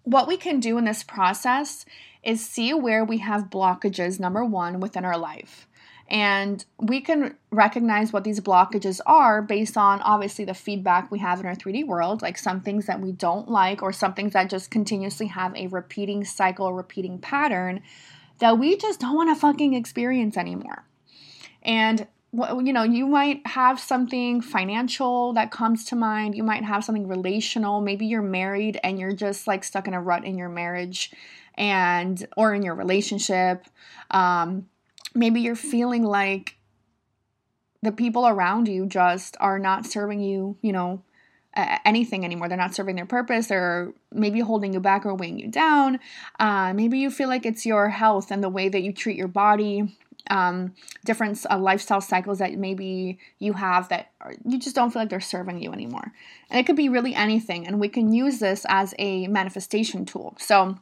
what 0.04 0.28
we 0.28 0.38
can 0.38 0.60
do 0.60 0.78
in 0.78 0.86
this 0.86 1.04
process 1.04 1.86
is 2.24 2.46
see 2.46 2.74
where 2.74 3.04
we 3.04 3.20
have 3.20 3.50
blockages, 3.50 4.20
number 4.20 4.44
one, 4.44 4.80
within 4.80 5.06
our 5.06 5.18
life. 5.18 5.68
And 6.08 6.64
we 6.78 7.02
can 7.02 7.36
recognize 7.50 8.14
what 8.14 8.24
these 8.24 8.40
blockages 8.40 9.00
are 9.08 9.42
based 9.42 9.76
on 9.76 10.02
obviously 10.02 10.46
the 10.46 10.54
feedback 10.54 11.12
we 11.12 11.20
have 11.20 11.40
in 11.40 11.48
our 11.48 11.56
3D 11.56 11.88
world, 11.88 12.22
like 12.22 12.38
some 12.38 12.62
things 12.62 12.86
that 12.86 13.02
we 13.02 13.12
don't 13.12 13.50
like, 13.50 13.82
or 13.82 13.92
some 13.92 14.14
things 14.14 14.34
that 14.34 14.50
just 14.50 14.70
continuously 14.70 15.28
have 15.28 15.56
a 15.56 15.68
repeating 15.68 16.24
cycle, 16.24 16.74
repeating 16.74 17.18
pattern 17.18 17.82
that 18.40 18.60
we 18.60 18.78
just 18.78 19.00
don't 19.00 19.16
want 19.16 19.36
to 19.36 19.40
fucking 19.40 19.74
experience 19.74 20.38
anymore. 20.38 20.86
And 21.64 22.08
you 22.64 22.74
know, 22.74 22.84
you 22.84 23.08
might 23.08 23.46
have 23.48 23.80
something 23.80 24.42
financial 24.42 25.34
that 25.34 25.52
comes 25.52 25.86
to 25.86 25.96
mind. 25.96 26.36
You 26.36 26.44
might 26.44 26.64
have 26.64 26.84
something 26.84 27.08
relational. 27.08 27.82
Maybe 27.82 28.06
you're 28.06 28.22
married 28.22 28.80
and 28.84 29.00
you're 29.00 29.14
just 29.14 29.48
like 29.48 29.64
stuck 29.64 29.88
in 29.88 29.94
a 29.94 30.02
rut 30.02 30.26
in 30.26 30.38
your 30.38 30.50
marriage 30.50 31.12
and 31.56 32.26
or 32.36 32.54
in 32.54 32.62
your 32.62 32.76
relationship. 32.76 33.66
Um, 34.12 34.68
maybe 35.16 35.42
you're 35.42 35.56
feeling 35.56 36.04
like 36.04 36.58
the 37.82 37.92
people 37.92 38.28
around 38.28 38.68
you 38.68 38.86
just 38.86 39.38
are 39.40 39.58
not 39.58 39.86
serving 39.86 40.20
you, 40.20 40.58
you 40.62 40.74
know, 40.74 41.02
anything 41.86 42.26
anymore. 42.26 42.50
They're 42.50 42.58
not 42.58 42.76
serving 42.76 42.98
their 42.98 43.06
purpose. 43.06 43.48
They're 43.48 43.94
maybe 44.12 44.42
holding 44.42 44.74
you 44.74 44.80
back 44.80 45.06
or 45.06 45.16
weighing 45.16 45.40
you 45.40 45.48
down. 45.48 46.00
Uh, 46.38 46.74
maybe 46.74 47.00
you 47.00 47.10
feel 47.10 47.30
like 47.30 47.46
it's 47.46 47.66
your 47.66 47.90
health 47.90 48.30
and 48.30 48.44
the 48.44 48.50
way 48.50 48.68
that 48.68 48.82
you 48.82 48.92
treat 48.92 49.18
your 49.18 49.30
body. 49.30 49.98
Um, 50.28 50.74
different 51.06 51.46
uh, 51.52 51.60
lifestyle 51.60 52.02
cycles 52.02 52.40
that 52.40 52.54
maybe 52.54 53.20
you 53.38 53.54
have 53.54 53.90
that 53.90 54.12
are, 54.20 54.34
you 54.44 54.60
just 54.60 54.76
don't 54.76 54.92
feel 54.92 55.04
like 55.04 55.10
they're 55.10 55.22
serving 55.22 55.62
you 55.62 55.72
anymore. 55.72 56.12
And 56.50 56.60
it 56.60 56.66
could 56.66 56.76
be 56.76 56.90
really 56.90 57.14
anything. 57.14 57.68
And 57.68 57.80
we 57.80 57.90
can 57.90 58.12
use 58.12 58.40
this 58.40 58.66
as 58.68 58.96
a 58.98 59.28
manifestation 59.28 60.04
tool. 60.04 60.36
So 60.40 60.80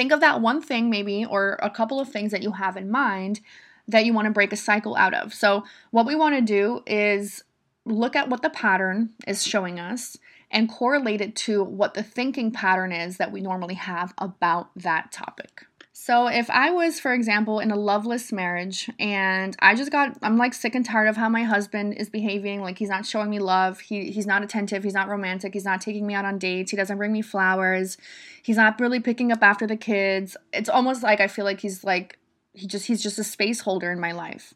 think 0.00 0.12
of 0.12 0.20
that 0.20 0.40
one 0.40 0.62
thing, 0.62 0.88
maybe, 0.88 1.26
or 1.26 1.58
a 1.62 1.68
couple 1.68 2.00
of 2.00 2.08
things 2.08 2.32
that 2.32 2.42
you 2.42 2.52
have 2.52 2.74
in 2.78 2.90
mind 2.90 3.40
that 3.86 4.06
you 4.06 4.14
want 4.14 4.24
to 4.24 4.30
break 4.30 4.50
a 4.50 4.56
cycle 4.56 4.96
out 4.96 5.12
of. 5.12 5.34
So, 5.34 5.62
what 5.90 6.06
we 6.06 6.14
want 6.14 6.34
to 6.36 6.40
do 6.40 6.82
is 6.86 7.44
look 7.84 8.16
at 8.16 8.30
what 8.30 8.40
the 8.40 8.48
pattern 8.48 9.10
is 9.26 9.46
showing 9.46 9.78
us 9.78 10.16
and 10.50 10.70
correlate 10.70 11.20
it 11.20 11.36
to 11.36 11.62
what 11.62 11.92
the 11.92 12.02
thinking 12.02 12.50
pattern 12.50 12.92
is 12.92 13.18
that 13.18 13.30
we 13.30 13.42
normally 13.42 13.74
have 13.74 14.14
about 14.16 14.70
that 14.74 15.12
topic. 15.12 15.66
So, 16.02 16.28
if 16.28 16.48
I 16.48 16.70
was, 16.70 16.98
for 16.98 17.12
example, 17.12 17.60
in 17.60 17.70
a 17.70 17.76
loveless 17.76 18.32
marriage 18.32 18.88
and 18.98 19.54
I 19.58 19.74
just 19.74 19.92
got, 19.92 20.16
I'm 20.22 20.38
like 20.38 20.54
sick 20.54 20.74
and 20.74 20.82
tired 20.82 21.08
of 21.08 21.18
how 21.18 21.28
my 21.28 21.42
husband 21.42 21.92
is 21.92 22.08
behaving. 22.08 22.62
Like, 22.62 22.78
he's 22.78 22.88
not 22.88 23.04
showing 23.04 23.28
me 23.28 23.38
love. 23.38 23.80
He, 23.80 24.10
he's 24.10 24.26
not 24.26 24.42
attentive. 24.42 24.82
He's 24.82 24.94
not 24.94 25.10
romantic. 25.10 25.52
He's 25.52 25.66
not 25.66 25.82
taking 25.82 26.06
me 26.06 26.14
out 26.14 26.24
on 26.24 26.38
dates. 26.38 26.70
He 26.70 26.76
doesn't 26.78 26.96
bring 26.96 27.12
me 27.12 27.20
flowers. 27.20 27.98
He's 28.42 28.56
not 28.56 28.80
really 28.80 28.98
picking 28.98 29.30
up 29.30 29.42
after 29.42 29.66
the 29.66 29.76
kids. 29.76 30.38
It's 30.54 30.70
almost 30.70 31.02
like 31.02 31.20
I 31.20 31.26
feel 31.26 31.44
like 31.44 31.60
he's 31.60 31.84
like, 31.84 32.18
he 32.54 32.66
just, 32.66 32.86
he's 32.86 33.02
just 33.02 33.18
a 33.18 33.24
space 33.24 33.60
holder 33.60 33.92
in 33.92 34.00
my 34.00 34.12
life. 34.12 34.54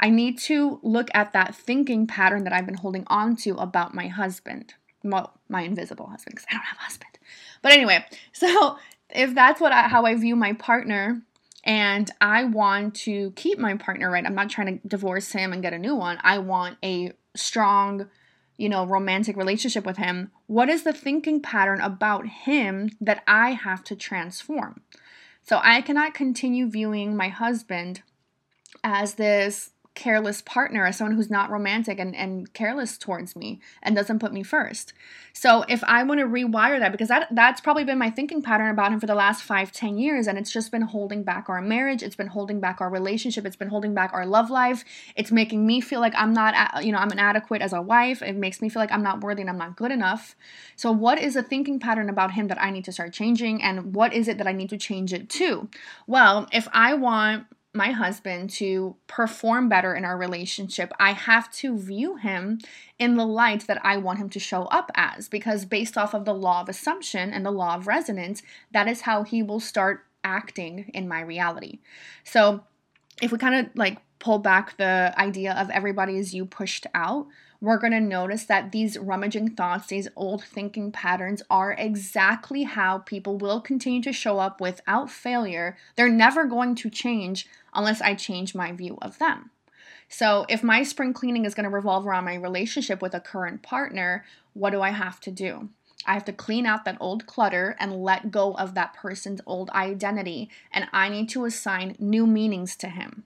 I 0.00 0.10
need 0.10 0.38
to 0.40 0.80
look 0.82 1.08
at 1.14 1.32
that 1.34 1.54
thinking 1.54 2.08
pattern 2.08 2.42
that 2.42 2.52
I've 2.52 2.66
been 2.66 2.78
holding 2.78 3.04
on 3.06 3.36
to 3.36 3.54
about 3.58 3.94
my 3.94 4.08
husband. 4.08 4.74
Well, 5.04 5.38
my 5.48 5.62
invisible 5.62 6.08
husband, 6.08 6.34
because 6.34 6.46
I 6.50 6.54
don't 6.54 6.64
have 6.64 6.78
a 6.78 6.82
husband. 6.82 7.16
But 7.62 7.72
anyway, 7.72 8.04
so 8.32 8.76
if 9.10 9.34
that's 9.34 9.60
what 9.60 9.72
I, 9.72 9.88
how 9.88 10.04
I 10.04 10.14
view 10.14 10.36
my 10.36 10.52
partner 10.52 11.22
and 11.64 12.10
I 12.20 12.44
want 12.44 12.94
to 12.96 13.32
keep 13.32 13.58
my 13.58 13.76
partner 13.76 14.10
right, 14.10 14.24
I'm 14.24 14.34
not 14.34 14.50
trying 14.50 14.78
to 14.78 14.88
divorce 14.88 15.32
him 15.32 15.52
and 15.52 15.62
get 15.62 15.72
a 15.72 15.78
new 15.78 15.94
one. 15.94 16.18
I 16.22 16.38
want 16.38 16.78
a 16.84 17.12
strong, 17.34 18.08
you 18.56 18.68
know, 18.68 18.86
romantic 18.86 19.36
relationship 19.36 19.86
with 19.86 19.96
him. 19.96 20.30
What 20.46 20.68
is 20.68 20.82
the 20.82 20.92
thinking 20.92 21.40
pattern 21.40 21.80
about 21.80 22.26
him 22.26 22.90
that 23.00 23.22
I 23.26 23.52
have 23.52 23.82
to 23.84 23.96
transform? 23.96 24.82
So 25.42 25.60
I 25.62 25.80
cannot 25.82 26.14
continue 26.14 26.68
viewing 26.68 27.16
my 27.16 27.28
husband 27.28 28.02
as 28.82 29.14
this 29.14 29.70
careless 29.94 30.42
partner 30.42 30.86
as 30.86 30.96
someone 30.96 31.16
who's 31.16 31.30
not 31.30 31.50
romantic 31.50 31.98
and, 31.98 32.14
and 32.16 32.52
careless 32.52 32.98
towards 32.98 33.36
me 33.36 33.60
and 33.82 33.94
doesn't 33.94 34.18
put 34.18 34.32
me 34.32 34.42
first. 34.42 34.92
So 35.32 35.64
if 35.68 35.82
i 35.84 36.02
want 36.02 36.20
to 36.20 36.26
rewire 36.26 36.78
that 36.78 36.92
because 36.92 37.08
that 37.08 37.28
that's 37.30 37.60
probably 37.60 37.84
been 37.84 37.98
my 37.98 38.10
thinking 38.10 38.40
pattern 38.40 38.70
about 38.70 38.92
him 38.92 39.00
for 39.00 39.06
the 39.06 39.14
last 39.14 39.42
five 39.42 39.72
ten 39.72 39.98
years 39.98 40.26
and 40.26 40.38
it's 40.38 40.50
just 40.50 40.70
been 40.70 40.82
holding 40.82 41.22
back 41.22 41.48
our 41.48 41.60
marriage 41.60 42.02
it's 42.02 42.16
been 42.16 42.28
holding 42.28 42.60
back 42.60 42.80
our 42.80 42.88
relationship 42.88 43.44
it's 43.44 43.56
been 43.56 43.68
holding 43.68 43.94
back 43.94 44.12
our 44.12 44.26
love 44.26 44.50
life 44.50 44.84
it's 45.16 45.32
making 45.32 45.66
me 45.66 45.80
feel 45.80 46.00
like 46.00 46.14
i'm 46.16 46.32
not 46.32 46.84
you 46.84 46.92
know 46.92 46.98
i'm 46.98 47.10
inadequate 47.10 47.62
as 47.62 47.72
a 47.72 47.82
wife 47.82 48.22
it 48.22 48.36
makes 48.36 48.62
me 48.62 48.68
feel 48.68 48.80
like 48.80 48.92
i'm 48.92 49.02
not 49.02 49.20
worthy 49.20 49.40
and 49.40 49.50
i'm 49.50 49.58
not 49.58 49.76
good 49.76 49.90
enough. 49.90 50.36
So 50.76 50.90
what 50.90 51.18
is 51.18 51.36
a 51.36 51.42
thinking 51.42 51.78
pattern 51.78 52.08
about 52.08 52.32
him 52.32 52.48
that 52.48 52.62
i 52.62 52.70
need 52.70 52.84
to 52.84 52.92
start 52.92 53.12
changing 53.12 53.62
and 53.62 53.94
what 53.94 54.12
is 54.12 54.28
it 54.28 54.38
that 54.38 54.46
i 54.46 54.52
need 54.52 54.70
to 54.70 54.78
change 54.78 55.12
it 55.12 55.28
to? 55.30 55.68
Well 56.06 56.48
if 56.52 56.68
i 56.72 56.94
want 56.94 57.46
my 57.74 57.90
husband 57.90 58.50
to 58.50 58.96
perform 59.06 59.68
better 59.68 59.94
in 59.94 60.04
our 60.04 60.16
relationship, 60.16 60.92
I 61.00 61.12
have 61.12 61.50
to 61.54 61.76
view 61.76 62.16
him 62.16 62.60
in 62.98 63.16
the 63.16 63.26
light 63.26 63.66
that 63.66 63.84
I 63.84 63.96
want 63.96 64.20
him 64.20 64.30
to 64.30 64.38
show 64.38 64.64
up 64.66 64.90
as. 64.94 65.28
Because 65.28 65.64
based 65.64 65.98
off 65.98 66.14
of 66.14 66.24
the 66.24 66.34
law 66.34 66.60
of 66.60 66.68
assumption 66.68 67.32
and 67.32 67.44
the 67.44 67.50
law 67.50 67.74
of 67.74 67.86
resonance, 67.86 68.42
that 68.72 68.86
is 68.86 69.02
how 69.02 69.24
he 69.24 69.42
will 69.42 69.60
start 69.60 70.06
acting 70.22 70.90
in 70.94 71.08
my 71.08 71.20
reality. 71.20 71.80
So 72.22 72.64
if 73.20 73.32
we 73.32 73.38
kind 73.38 73.66
of 73.66 73.74
like 73.74 73.98
pull 74.18 74.38
back 74.38 74.76
the 74.76 75.12
idea 75.18 75.52
of 75.52 75.68
everybody 75.70 76.16
is 76.16 76.32
you 76.32 76.46
pushed 76.46 76.86
out, 76.94 77.26
we're 77.64 77.78
going 77.78 77.94
to 77.94 78.00
notice 78.00 78.44
that 78.44 78.72
these 78.72 78.98
rummaging 78.98 79.54
thoughts, 79.54 79.86
these 79.86 80.06
old 80.16 80.44
thinking 80.44 80.92
patterns, 80.92 81.42
are 81.48 81.72
exactly 81.72 82.64
how 82.64 82.98
people 82.98 83.38
will 83.38 83.58
continue 83.58 84.02
to 84.02 84.12
show 84.12 84.38
up 84.38 84.60
without 84.60 85.10
failure. 85.10 85.74
They're 85.96 86.10
never 86.10 86.44
going 86.44 86.74
to 86.74 86.90
change 86.90 87.48
unless 87.72 88.02
I 88.02 88.14
change 88.14 88.54
my 88.54 88.72
view 88.72 88.98
of 89.00 89.18
them. 89.18 89.50
So, 90.10 90.44
if 90.50 90.62
my 90.62 90.82
spring 90.82 91.14
cleaning 91.14 91.46
is 91.46 91.54
going 91.54 91.64
to 91.64 91.74
revolve 91.74 92.06
around 92.06 92.26
my 92.26 92.34
relationship 92.34 93.00
with 93.00 93.14
a 93.14 93.20
current 93.20 93.62
partner, 93.62 94.26
what 94.52 94.70
do 94.70 94.82
I 94.82 94.90
have 94.90 95.18
to 95.20 95.30
do? 95.30 95.70
I 96.06 96.12
have 96.12 96.26
to 96.26 96.32
clean 96.34 96.66
out 96.66 96.84
that 96.84 96.98
old 97.00 97.24
clutter 97.24 97.76
and 97.80 98.02
let 98.02 98.30
go 98.30 98.52
of 98.52 98.74
that 98.74 98.92
person's 98.92 99.40
old 99.46 99.70
identity, 99.70 100.50
and 100.70 100.86
I 100.92 101.08
need 101.08 101.30
to 101.30 101.46
assign 101.46 101.96
new 101.98 102.26
meanings 102.26 102.76
to 102.76 102.90
him. 102.90 103.24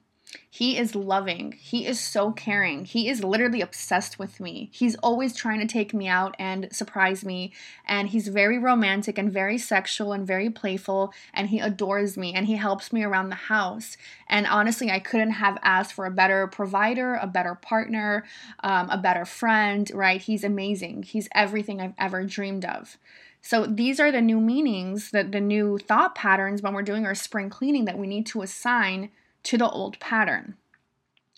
He 0.51 0.77
is 0.77 0.95
loving. 0.95 1.53
He 1.53 1.87
is 1.87 2.01
so 2.01 2.33
caring. 2.33 2.85
He 2.85 3.09
is 3.09 3.23
literally 3.23 3.61
obsessed 3.61 4.19
with 4.19 4.41
me. 4.41 4.71
He's 4.73 4.97
always 4.97 5.35
trying 5.35 5.61
to 5.61 5.67
take 5.67 5.95
me 5.95 6.09
out 6.09 6.35
and 6.39 6.69
surprise 6.73 7.25
me. 7.25 7.53
And 7.87 8.09
he's 8.09 8.29
very 8.29 8.59
romantic 8.59 9.19
and 9.19 9.33
very 9.33 9.57
sexual 9.57 10.13
and 10.13 10.27
very 10.27 10.51
playful. 10.51 11.13
And 11.33 11.49
he 11.49 11.61
adores 11.61 12.17
me 12.17 12.35
and 12.35 12.47
he 12.47 12.57
helps 12.57 12.93
me 12.93 13.05
around 13.05 13.29
the 13.29 13.37
house. 13.37 13.97
And 14.29 14.47
honestly, 14.47 14.91
I 14.91 14.99
couldn't 14.99 15.31
have 15.33 15.59
asked 15.63 15.93
for 15.93 16.07
a 16.07 16.11
better 16.11 16.47
provider, 16.47 17.15
a 17.15 17.27
better 17.27 17.55
partner, 17.55 18.25
um, 18.61 18.91
a 18.91 18.99
better 18.99 19.25
friend, 19.25 19.91
right? 19.95 20.21
He's 20.21 20.45
amazing. 20.45 21.05
He's 21.05 21.29
everything 21.35 21.81
I've 21.81 21.95
ever 21.99 22.25
dreamed 22.25 22.65
of. 22.65 22.99
So 23.41 23.65
these 23.65 24.01
are 24.01 24.11
the 24.11 24.21
new 24.21 24.41
meanings, 24.41 25.11
the, 25.11 25.25
the 25.25 25.41
new 25.41 25.79
thought 25.79 26.15
patterns 26.15 26.61
when 26.61 26.75
we're 26.75 26.83
doing 26.83 27.07
our 27.07 27.15
spring 27.15 27.49
cleaning 27.49 27.85
that 27.85 27.97
we 27.99 28.07
need 28.07 28.27
to 28.27 28.43
assign 28.43 29.11
to 29.49 29.57
the 29.57 29.71
old 29.71 29.99
pattern. 29.99 30.57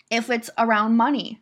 If 0.09 0.29
it's 0.29 0.49
around 0.57 0.97
money, 0.97 1.39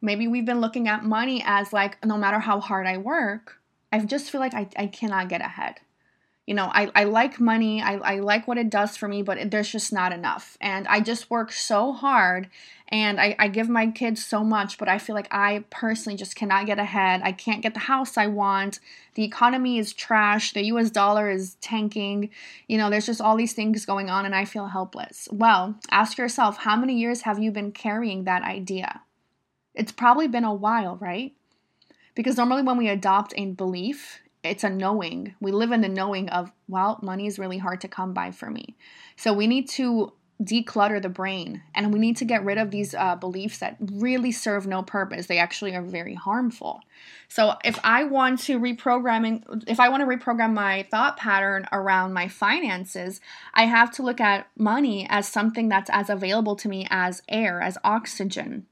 maybe 0.00 0.28
we've 0.28 0.44
been 0.44 0.60
looking 0.60 0.86
at 0.86 1.04
money 1.04 1.42
as 1.44 1.72
like, 1.72 2.04
no 2.06 2.16
matter 2.16 2.38
how 2.38 2.60
hard 2.60 2.86
I 2.86 2.96
work, 2.96 3.56
I 3.92 3.98
just 3.98 4.30
feel 4.30 4.40
like 4.40 4.54
I, 4.54 4.68
I 4.76 4.86
cannot 4.86 5.28
get 5.28 5.40
ahead 5.40 5.80
you 6.46 6.54
know, 6.54 6.70
I, 6.72 6.90
I 6.94 7.04
like 7.04 7.40
money, 7.40 7.82
I, 7.82 7.96
I 7.96 8.18
like 8.20 8.46
what 8.46 8.56
it 8.56 8.70
does 8.70 8.96
for 8.96 9.08
me, 9.08 9.22
but 9.22 9.50
there's 9.50 9.70
just 9.70 9.92
not 9.92 10.12
enough. 10.12 10.56
And 10.60 10.86
I 10.86 11.00
just 11.00 11.28
work 11.28 11.50
so 11.50 11.92
hard 11.92 12.48
and 12.88 13.20
I, 13.20 13.34
I 13.36 13.48
give 13.48 13.68
my 13.68 13.88
kids 13.88 14.24
so 14.24 14.44
much, 14.44 14.78
but 14.78 14.88
I 14.88 14.98
feel 14.98 15.16
like 15.16 15.26
I 15.32 15.64
personally 15.70 16.16
just 16.16 16.36
cannot 16.36 16.66
get 16.66 16.78
ahead. 16.78 17.20
I 17.24 17.32
can't 17.32 17.62
get 17.62 17.74
the 17.74 17.80
house 17.80 18.16
I 18.16 18.28
want. 18.28 18.78
The 19.14 19.24
economy 19.24 19.78
is 19.78 19.92
trash. 19.92 20.52
The 20.52 20.62
US 20.66 20.90
dollar 20.90 21.28
is 21.28 21.56
tanking. 21.56 22.30
You 22.68 22.78
know, 22.78 22.90
there's 22.90 23.06
just 23.06 23.20
all 23.20 23.36
these 23.36 23.52
things 23.52 23.84
going 23.84 24.08
on 24.08 24.24
and 24.24 24.34
I 24.34 24.44
feel 24.44 24.68
helpless. 24.68 25.28
Well, 25.32 25.74
ask 25.90 26.16
yourself 26.16 26.58
how 26.58 26.76
many 26.76 26.96
years 26.96 27.22
have 27.22 27.40
you 27.40 27.50
been 27.50 27.72
carrying 27.72 28.22
that 28.24 28.42
idea? 28.42 29.02
It's 29.74 29.92
probably 29.92 30.28
been 30.28 30.44
a 30.44 30.54
while, 30.54 30.96
right? 30.96 31.34
Because 32.14 32.36
normally 32.36 32.62
when 32.62 32.78
we 32.78 32.88
adopt 32.88 33.34
a 33.36 33.46
belief, 33.46 34.20
it's 34.50 34.64
a 34.64 34.70
knowing. 34.70 35.34
We 35.40 35.52
live 35.52 35.72
in 35.72 35.80
the 35.80 35.88
knowing 35.88 36.28
of, 36.30 36.52
well, 36.68 36.98
money 37.02 37.26
is 37.26 37.38
really 37.38 37.58
hard 37.58 37.80
to 37.82 37.88
come 37.88 38.12
by 38.12 38.30
for 38.30 38.50
me. 38.50 38.76
So 39.16 39.32
we 39.32 39.46
need 39.46 39.68
to 39.70 40.12
declutter 40.42 41.00
the 41.00 41.08
brain 41.08 41.62
and 41.74 41.92
we 41.92 41.98
need 41.98 42.16
to 42.18 42.24
get 42.24 42.44
rid 42.44 42.58
of 42.58 42.70
these 42.70 42.94
uh, 42.94 43.16
beliefs 43.16 43.58
that 43.58 43.76
really 43.80 44.30
serve 44.30 44.66
no 44.66 44.82
purpose 44.82 45.26
they 45.26 45.38
actually 45.38 45.74
are 45.74 45.80
very 45.80 46.12
harmful 46.12 46.80
so 47.26 47.54
if 47.64 47.78
i 47.82 48.04
want 48.04 48.38
to 48.38 48.60
reprogramming 48.60 49.42
if 49.66 49.80
i 49.80 49.88
want 49.88 50.02
to 50.02 50.06
reprogram 50.06 50.52
my 50.52 50.86
thought 50.90 51.16
pattern 51.16 51.66
around 51.72 52.12
my 52.12 52.28
finances 52.28 53.18
i 53.54 53.64
have 53.64 53.90
to 53.90 54.02
look 54.02 54.20
at 54.20 54.46
money 54.58 55.06
as 55.08 55.26
something 55.26 55.70
that's 55.70 55.88
as 55.88 56.10
available 56.10 56.54
to 56.54 56.68
me 56.68 56.86
as 56.90 57.22
air 57.30 57.62
as 57.62 57.78
oxygen 57.82 58.66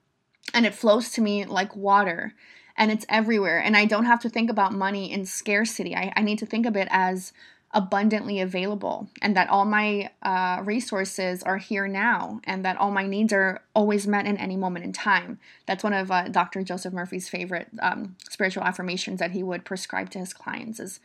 and 0.53 0.67
it 0.67 0.75
flows 0.75 1.11
to 1.11 1.23
me 1.23 1.47
like 1.47 1.75
water 1.75 2.35
and 2.77 2.91
it's 2.91 3.07
everywhere. 3.09 3.59
And 3.59 3.77
I 3.77 3.85
don't 3.85 4.07
have 4.07 4.21
to 4.21 4.29
think 4.29 4.51
about 4.51 4.73
money 4.73 5.13
in 5.13 5.27
scarcity. 5.27 5.95
I, 5.95 6.13
I 6.17 6.23
need 6.23 6.39
to 6.41 6.47
think 6.47 6.67
of 6.67 6.77
it 6.77 6.89
as 6.91 7.33
abundantly 7.75 8.41
available 8.41 9.09
and 9.21 9.37
that 9.37 9.49
all 9.49 9.65
my 9.65 10.09
uh, 10.23 10.63
resources 10.65 11.43
are 11.43 11.59
here 11.59 11.89
now 11.89 12.41
and 12.45 12.65
that 12.65 12.77
all 12.77 12.93
my 12.93 13.05
needs 13.05 13.33
are 13.33 13.61
always 13.75 14.07
met 14.07 14.27
in 14.27 14.37
any 14.37 14.57
moment 14.57 14.85
in 14.85 14.93
time. 14.93 15.41
That's 15.67 15.83
one 15.83 15.93
of 15.93 16.11
uh, 16.11 16.29
Dr. 16.29 16.63
Joseph 16.63 16.95
Murphy's 16.95 17.29
favorite 17.29 17.69
um, 17.83 18.15
spiritual 18.31 18.63
affirmations 18.63 19.19
that 19.19 19.33
he 19.33 19.43
would 19.43 19.65
prescribe 19.65 20.11
to 20.11 20.21
his 20.21 20.33
clients 20.33 20.79
is 20.79 21.01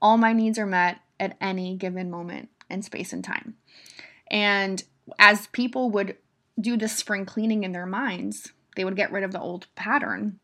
all 0.00 0.16
my 0.16 0.32
needs 0.32 0.58
are 0.58 0.66
met 0.66 1.00
at 1.20 1.36
any 1.40 1.76
given 1.76 2.10
moment 2.10 2.48
in 2.70 2.80
space 2.80 3.12
and 3.12 3.22
time. 3.22 3.54
And 4.30 4.82
as 5.18 5.48
people 5.48 5.90
would 5.90 6.16
do 6.58 6.78
the 6.78 6.88
spring 6.88 7.26
cleaning 7.26 7.64
in 7.64 7.72
their 7.72 7.86
minds, 7.86 8.52
they 8.76 8.84
would 8.84 8.96
get 8.96 9.12
rid 9.12 9.24
of 9.24 9.32
the 9.32 9.40
old 9.40 9.66
pattern 9.74 10.40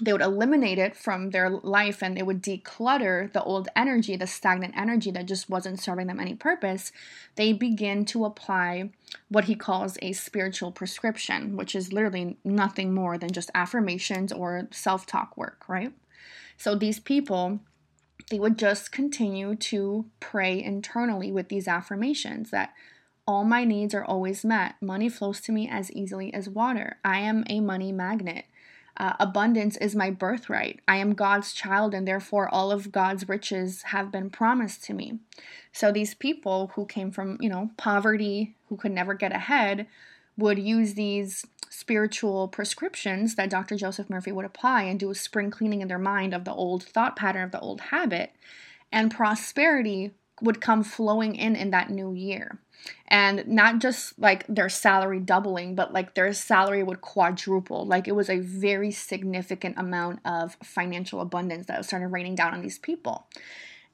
they 0.00 0.12
would 0.12 0.22
eliminate 0.22 0.78
it 0.78 0.96
from 0.96 1.30
their 1.30 1.50
life 1.50 2.02
and 2.02 2.16
it 2.16 2.26
would 2.26 2.42
declutter 2.42 3.32
the 3.32 3.42
old 3.42 3.68
energy, 3.74 4.16
the 4.16 4.26
stagnant 4.26 4.76
energy 4.76 5.10
that 5.10 5.26
just 5.26 5.50
wasn't 5.50 5.80
serving 5.80 6.06
them 6.06 6.20
any 6.20 6.34
purpose, 6.34 6.92
they 7.34 7.52
begin 7.52 8.04
to 8.04 8.24
apply 8.24 8.90
what 9.28 9.44
he 9.44 9.56
calls 9.56 9.98
a 10.00 10.12
spiritual 10.12 10.70
prescription, 10.70 11.56
which 11.56 11.74
is 11.74 11.92
literally 11.92 12.36
nothing 12.44 12.94
more 12.94 13.18
than 13.18 13.32
just 13.32 13.50
affirmations 13.54 14.32
or 14.32 14.68
self 14.70 15.04
talk 15.04 15.36
work, 15.36 15.64
right? 15.68 15.92
So 16.56 16.74
these 16.74 17.00
people, 17.00 17.60
they 18.30 18.38
would 18.38 18.58
just 18.58 18.92
continue 18.92 19.56
to 19.56 20.06
pray 20.20 20.62
internally 20.62 21.32
with 21.32 21.48
these 21.48 21.66
affirmations 21.66 22.50
that 22.50 22.72
all 23.26 23.44
my 23.44 23.64
needs 23.64 23.94
are 23.94 24.04
always 24.04 24.44
met. 24.44 24.76
Money 24.80 25.08
flows 25.08 25.40
to 25.42 25.52
me 25.52 25.68
as 25.68 25.92
easily 25.92 26.32
as 26.32 26.48
water. 26.48 26.98
I 27.04 27.18
am 27.18 27.44
a 27.48 27.60
money 27.60 27.92
magnet. 27.92 28.46
Uh, 28.98 29.14
abundance 29.20 29.76
is 29.76 29.94
my 29.94 30.10
birthright. 30.10 30.80
I 30.88 30.96
am 30.96 31.14
God's 31.14 31.52
child, 31.52 31.94
and 31.94 32.06
therefore 32.06 32.52
all 32.52 32.72
of 32.72 32.90
God's 32.90 33.28
riches 33.28 33.82
have 33.82 34.10
been 34.10 34.28
promised 34.28 34.82
to 34.84 34.92
me. 34.92 35.20
So 35.72 35.92
these 35.92 36.14
people 36.14 36.72
who 36.74 36.84
came 36.84 37.12
from, 37.12 37.38
you 37.40 37.48
know, 37.48 37.70
poverty, 37.76 38.56
who 38.68 38.76
could 38.76 38.90
never 38.90 39.14
get 39.14 39.32
ahead, 39.32 39.86
would 40.36 40.58
use 40.58 40.94
these 40.94 41.46
spiritual 41.70 42.48
prescriptions 42.48 43.36
that 43.36 43.50
Dr. 43.50 43.76
Joseph 43.76 44.10
Murphy 44.10 44.32
would 44.32 44.44
apply 44.44 44.82
and 44.82 44.98
do 44.98 45.10
a 45.10 45.14
spring 45.14 45.50
cleaning 45.50 45.80
in 45.80 45.88
their 45.88 45.98
mind 45.98 46.34
of 46.34 46.44
the 46.44 46.52
old 46.52 46.82
thought 46.82 47.14
pattern, 47.14 47.44
of 47.44 47.52
the 47.52 47.60
old 47.60 47.80
habit. 47.80 48.32
And 48.90 49.14
prosperity 49.14 50.12
would 50.40 50.60
come 50.60 50.82
flowing 50.82 51.36
in 51.36 51.54
in 51.54 51.70
that 51.70 51.90
new 51.90 52.12
year 52.14 52.58
and 53.06 53.46
not 53.46 53.78
just 53.78 54.18
like 54.18 54.46
their 54.48 54.68
salary 54.68 55.20
doubling 55.20 55.74
but 55.74 55.92
like 55.92 56.14
their 56.14 56.32
salary 56.32 56.82
would 56.82 57.00
quadruple. 57.00 57.86
Like 57.86 58.08
it 58.08 58.14
was 58.14 58.28
a 58.28 58.38
very 58.38 58.90
significant 58.90 59.78
amount 59.78 60.20
of 60.24 60.56
financial 60.62 61.20
abundance 61.20 61.66
that 61.66 61.84
started 61.84 62.08
raining 62.08 62.34
down 62.34 62.54
on 62.54 62.62
these 62.62 62.78
people. 62.78 63.26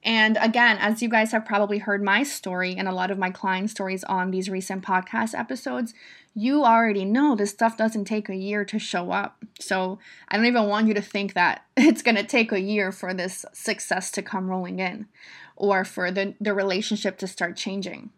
And 0.03 0.37
again 0.39 0.77
as 0.79 1.01
you 1.01 1.09
guys 1.09 1.31
have 1.31 1.45
probably 1.45 1.79
heard 1.79 2.03
my 2.03 2.23
story 2.23 2.75
and 2.75 2.87
a 2.87 2.93
lot 2.93 3.11
of 3.11 3.17
my 3.17 3.29
client 3.29 3.69
stories 3.69 4.03
on 4.03 4.31
these 4.31 4.49
recent 4.49 4.83
podcast 4.83 5.37
episodes 5.37 5.93
you 6.37 6.65
already 6.65 7.05
know 7.05 7.33
this 7.33 7.51
stuff 7.51 7.77
doesn't 7.77 8.03
take 8.03 8.27
a 8.27 8.35
year 8.35 8.65
to 8.65 8.77
show 8.77 9.11
up. 9.11 9.43
So 9.59 9.99
i 10.27 10.35
don't 10.35 10.45
even 10.45 10.67
want 10.67 10.87
you 10.87 10.93
to 10.93 11.01
think 11.01 11.33
that 11.33 11.65
it's 11.77 12.01
going 12.01 12.17
to 12.17 12.23
take 12.23 12.51
a 12.51 12.59
year 12.59 12.91
for 12.91 13.13
this 13.13 13.45
success 13.53 14.11
to 14.11 14.21
come 14.21 14.49
rolling 14.49 14.79
in 14.79 15.07
or 15.55 15.85
for 15.85 16.11
the, 16.11 16.35
the 16.41 16.53
relationship 16.53 17.17
to 17.17 17.27
start 17.27 17.55
changing 17.55 18.09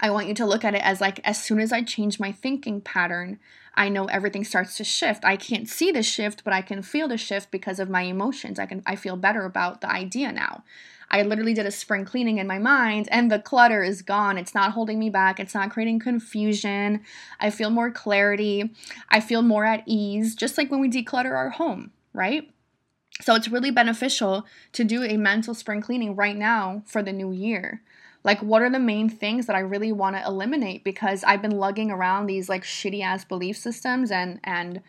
I 0.00 0.10
want 0.10 0.28
you 0.28 0.34
to 0.34 0.46
look 0.46 0.64
at 0.64 0.74
it 0.74 0.82
as 0.82 1.00
like 1.00 1.20
as 1.24 1.42
soon 1.42 1.60
as 1.60 1.72
I 1.72 1.82
change 1.82 2.20
my 2.20 2.32
thinking 2.32 2.80
pattern, 2.80 3.38
I 3.74 3.88
know 3.88 4.06
everything 4.06 4.44
starts 4.44 4.76
to 4.76 4.84
shift. 4.84 5.24
I 5.24 5.36
can't 5.36 5.68
see 5.68 5.90
the 5.90 6.02
shift, 6.02 6.44
but 6.44 6.52
I 6.52 6.62
can 6.62 6.82
feel 6.82 7.08
the 7.08 7.16
shift 7.16 7.50
because 7.50 7.78
of 7.78 7.90
my 7.90 8.02
emotions. 8.02 8.58
I 8.58 8.66
can 8.66 8.82
I 8.86 8.96
feel 8.96 9.16
better 9.16 9.44
about 9.44 9.80
the 9.80 9.90
idea 9.90 10.32
now. 10.32 10.64
I 11.10 11.22
literally 11.22 11.54
did 11.54 11.66
a 11.66 11.70
spring 11.70 12.04
cleaning 12.04 12.38
in 12.38 12.46
my 12.46 12.58
mind 12.58 13.08
and 13.10 13.30
the 13.30 13.38
clutter 13.38 13.82
is 13.82 14.02
gone. 14.02 14.36
It's 14.36 14.54
not 14.54 14.72
holding 14.72 14.98
me 14.98 15.08
back. 15.08 15.40
It's 15.40 15.54
not 15.54 15.70
creating 15.70 16.00
confusion. 16.00 17.02
I 17.40 17.50
feel 17.50 17.70
more 17.70 17.90
clarity. 17.90 18.74
I 19.08 19.20
feel 19.20 19.42
more 19.42 19.64
at 19.64 19.84
ease, 19.86 20.34
just 20.34 20.58
like 20.58 20.70
when 20.70 20.80
we 20.80 20.90
declutter 20.90 21.34
our 21.34 21.50
home, 21.50 21.92
right? 22.12 22.50
So 23.20 23.34
it's 23.34 23.48
really 23.48 23.70
beneficial 23.70 24.46
to 24.72 24.84
do 24.84 25.02
a 25.02 25.16
mental 25.16 25.54
spring 25.54 25.80
cleaning 25.80 26.14
right 26.14 26.36
now 26.36 26.82
for 26.86 27.02
the 27.02 27.12
new 27.12 27.32
year. 27.32 27.82
Like, 28.24 28.40
what 28.40 28.62
are 28.62 28.70
the 28.70 28.78
main 28.78 29.08
things 29.08 29.46
that 29.46 29.56
I 29.56 29.60
really 29.60 29.92
want 29.92 30.16
to 30.16 30.24
eliminate? 30.24 30.84
Because 30.84 31.24
I've 31.24 31.40
been 31.40 31.56
lugging 31.58 31.90
around 31.90 32.26
these 32.26 32.48
like 32.48 32.64
shitty 32.64 33.02
ass 33.02 33.24
belief 33.24 33.56
systems 33.56 34.10
and, 34.10 34.40
and, 34.44 34.82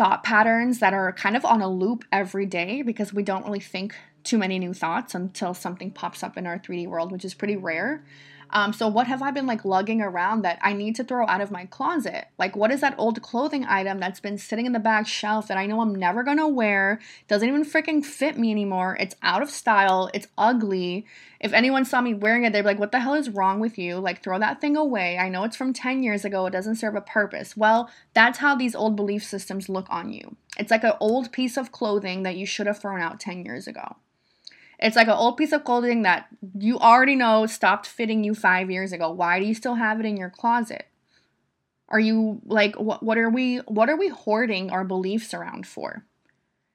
thought 0.00 0.24
patterns 0.24 0.78
that 0.78 0.94
are 0.94 1.12
kind 1.12 1.36
of 1.36 1.44
on 1.44 1.60
a 1.60 1.68
loop 1.68 2.06
every 2.10 2.46
day 2.46 2.80
because 2.80 3.12
we 3.12 3.22
don't 3.22 3.44
really 3.44 3.60
think 3.60 3.94
too 4.24 4.38
many 4.38 4.58
new 4.58 4.72
thoughts 4.72 5.14
until 5.14 5.52
something 5.52 5.90
pops 5.90 6.22
up 6.22 6.38
in 6.38 6.46
our 6.46 6.58
3D 6.58 6.86
world, 6.86 7.12
which 7.12 7.22
is 7.22 7.34
pretty 7.34 7.54
rare. 7.54 8.02
Um, 8.52 8.72
so 8.72 8.88
what 8.88 9.06
have 9.06 9.22
I 9.22 9.30
been 9.30 9.46
like 9.46 9.64
lugging 9.64 10.00
around 10.00 10.42
that 10.42 10.58
I 10.62 10.72
need 10.72 10.96
to 10.96 11.04
throw 11.04 11.26
out 11.26 11.40
of 11.40 11.50
my 11.50 11.66
closet? 11.66 12.26
Like 12.38 12.56
what 12.56 12.70
is 12.70 12.80
that 12.80 12.94
old 12.98 13.22
clothing 13.22 13.64
item 13.64 14.00
that's 14.00 14.20
been 14.20 14.38
sitting 14.38 14.66
in 14.66 14.72
the 14.72 14.78
back 14.78 15.06
shelf 15.06 15.48
that 15.48 15.58
I 15.58 15.66
know 15.66 15.80
I'm 15.80 15.94
never 15.94 16.22
gonna 16.22 16.48
wear, 16.48 17.00
doesn't 17.28 17.48
even 17.48 17.64
freaking 17.64 18.04
fit 18.04 18.38
me 18.38 18.50
anymore, 18.50 18.96
it's 19.00 19.16
out 19.22 19.42
of 19.42 19.50
style, 19.50 20.10
it's 20.12 20.28
ugly. 20.36 21.06
If 21.40 21.52
anyone 21.52 21.84
saw 21.84 22.00
me 22.00 22.12
wearing 22.12 22.44
it, 22.44 22.52
they'd 22.52 22.62
be 22.62 22.66
like, 22.66 22.78
what 22.78 22.92
the 22.92 23.00
hell 23.00 23.14
is 23.14 23.30
wrong 23.30 23.60
with 23.60 23.78
you? 23.78 23.96
Like 23.96 24.22
throw 24.22 24.38
that 24.38 24.60
thing 24.60 24.76
away. 24.76 25.16
I 25.16 25.28
know 25.28 25.44
it's 25.44 25.56
from 25.56 25.72
10 25.72 26.02
years 26.02 26.24
ago, 26.24 26.46
it 26.46 26.50
doesn't 26.50 26.76
serve 26.76 26.96
a 26.96 27.00
purpose. 27.00 27.56
Well, 27.56 27.90
that's 28.14 28.38
how 28.38 28.54
these 28.54 28.74
old 28.74 28.96
belief 28.96 29.24
systems 29.24 29.68
look 29.68 29.86
on 29.88 30.12
you. 30.12 30.36
It's 30.58 30.70
like 30.70 30.84
an 30.84 30.92
old 31.00 31.32
piece 31.32 31.56
of 31.56 31.72
clothing 31.72 32.24
that 32.24 32.36
you 32.36 32.44
should 32.44 32.66
have 32.66 32.78
thrown 32.78 33.00
out 33.00 33.20
10 33.20 33.44
years 33.44 33.66
ago. 33.66 33.96
It's 34.80 34.96
like 34.96 35.08
an 35.08 35.14
old 35.14 35.36
piece 35.36 35.52
of 35.52 35.64
clothing 35.64 36.02
that 36.02 36.26
you 36.58 36.78
already 36.78 37.14
know 37.14 37.46
stopped 37.46 37.86
fitting 37.86 38.24
you 38.24 38.34
five 38.34 38.70
years 38.70 38.92
ago. 38.92 39.10
Why 39.10 39.38
do 39.38 39.44
you 39.44 39.54
still 39.54 39.74
have 39.74 40.00
it 40.00 40.06
in 40.06 40.16
your 40.16 40.30
closet? 40.30 40.86
Are 41.90 42.00
you 42.00 42.40
like 42.46 42.76
what 42.76 43.02
what 43.02 43.18
are 43.18 43.28
we 43.28 43.58
what 43.58 43.90
are 43.90 43.96
we 43.96 44.08
hoarding 44.08 44.70
our 44.70 44.84
beliefs 44.84 45.34
around 45.34 45.66
for? 45.66 46.04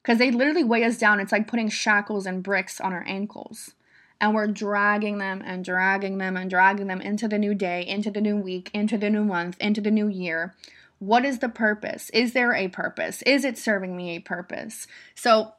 Because 0.04 0.20
they 0.20 0.30
literally 0.30 0.64
weigh 0.64 0.84
us 0.84 0.98
down. 0.98 1.20
It's 1.20 1.32
like 1.32 1.48
putting 1.48 1.70
shackles 1.70 2.28
and 2.28 2.44
bricks 2.44 2.80
on 2.80 2.94
our 2.94 3.04
ankles. 3.08 3.74
And 4.22 4.34
we're 4.34 4.48
dragging 4.48 5.18
them 5.18 5.42
and 5.44 5.66
dragging 5.66 6.20
them 6.20 6.38
and 6.38 6.50
dragging 6.50 6.88
them 6.88 7.02
into 7.02 7.28
the 7.28 7.38
new 7.38 7.54
day, 7.54 7.86
into 7.86 8.12
the 8.12 8.22
new 8.22 8.38
week, 8.38 8.70
into 8.74 8.98
the 8.98 9.10
new 9.10 9.26
month, 9.26 9.58
into 9.60 9.82
the 9.82 9.92
new 9.92 10.08
year. 10.08 10.56
What 11.00 11.26
is 11.26 11.40
the 11.40 11.50
purpose? 11.50 12.10
Is 12.12 12.34
there 12.34 12.54
a 12.54 12.70
purpose? 12.70 13.22
Is 13.24 13.44
it 13.44 13.58
serving 13.58 13.96
me 13.98 14.16
a 14.16 14.20
purpose? 14.22 14.88
So 15.16 15.54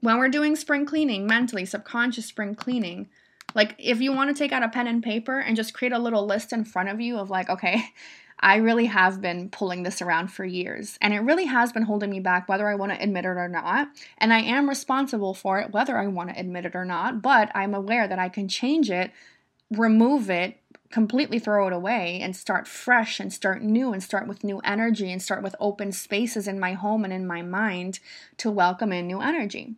when 0.00 0.18
we're 0.18 0.28
doing 0.28 0.56
spring 0.56 0.86
cleaning 0.86 1.26
mentally, 1.26 1.64
subconscious 1.64 2.26
spring 2.26 2.54
cleaning, 2.54 3.08
like 3.54 3.74
if 3.78 4.00
you 4.00 4.12
want 4.12 4.34
to 4.34 4.38
take 4.38 4.52
out 4.52 4.62
a 4.62 4.68
pen 4.68 4.86
and 4.86 5.02
paper 5.02 5.38
and 5.38 5.56
just 5.56 5.74
create 5.74 5.92
a 5.92 5.98
little 5.98 6.26
list 6.26 6.52
in 6.52 6.64
front 6.64 6.88
of 6.88 7.00
you 7.00 7.16
of 7.16 7.30
like, 7.30 7.48
okay, 7.48 7.84
I 8.38 8.56
really 8.56 8.84
have 8.84 9.22
been 9.22 9.48
pulling 9.48 9.82
this 9.82 10.02
around 10.02 10.28
for 10.28 10.44
years 10.44 10.98
and 11.00 11.14
it 11.14 11.20
really 11.20 11.46
has 11.46 11.72
been 11.72 11.84
holding 11.84 12.10
me 12.10 12.20
back 12.20 12.46
whether 12.46 12.68
I 12.68 12.74
want 12.74 12.92
to 12.92 13.02
admit 13.02 13.24
it 13.24 13.28
or 13.28 13.48
not. 13.48 13.88
And 14.18 14.30
I 14.30 14.40
am 14.40 14.68
responsible 14.68 15.32
for 15.32 15.58
it 15.58 15.72
whether 15.72 15.96
I 15.96 16.06
want 16.08 16.28
to 16.28 16.38
admit 16.38 16.66
it 16.66 16.76
or 16.76 16.84
not, 16.84 17.22
but 17.22 17.50
I'm 17.54 17.74
aware 17.74 18.06
that 18.06 18.18
I 18.18 18.28
can 18.28 18.46
change 18.46 18.90
it, 18.90 19.10
remove 19.70 20.28
it, 20.28 20.58
completely 20.90 21.38
throw 21.38 21.66
it 21.66 21.72
away 21.72 22.20
and 22.20 22.36
start 22.36 22.68
fresh 22.68 23.18
and 23.18 23.32
start 23.32 23.62
new 23.62 23.92
and 23.92 24.02
start 24.02 24.28
with 24.28 24.44
new 24.44 24.58
energy 24.58 25.10
and 25.10 25.22
start 25.22 25.42
with 25.42 25.56
open 25.58 25.92
spaces 25.92 26.46
in 26.46 26.60
my 26.60 26.74
home 26.74 27.04
and 27.04 27.12
in 27.12 27.26
my 27.26 27.40
mind 27.40 28.00
to 28.36 28.50
welcome 28.50 28.92
in 28.92 29.06
new 29.06 29.20
energy. 29.20 29.76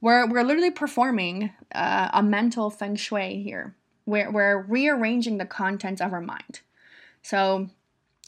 We're, 0.00 0.26
we're 0.28 0.44
literally 0.44 0.70
performing 0.70 1.52
uh, 1.74 2.10
a 2.12 2.22
mental 2.22 2.70
feng 2.70 2.96
shui 2.96 3.42
here. 3.42 3.74
We're, 4.06 4.30
we're 4.30 4.62
rearranging 4.62 5.38
the 5.38 5.46
contents 5.46 6.00
of 6.00 6.12
our 6.12 6.20
mind. 6.20 6.60
So, 7.22 7.68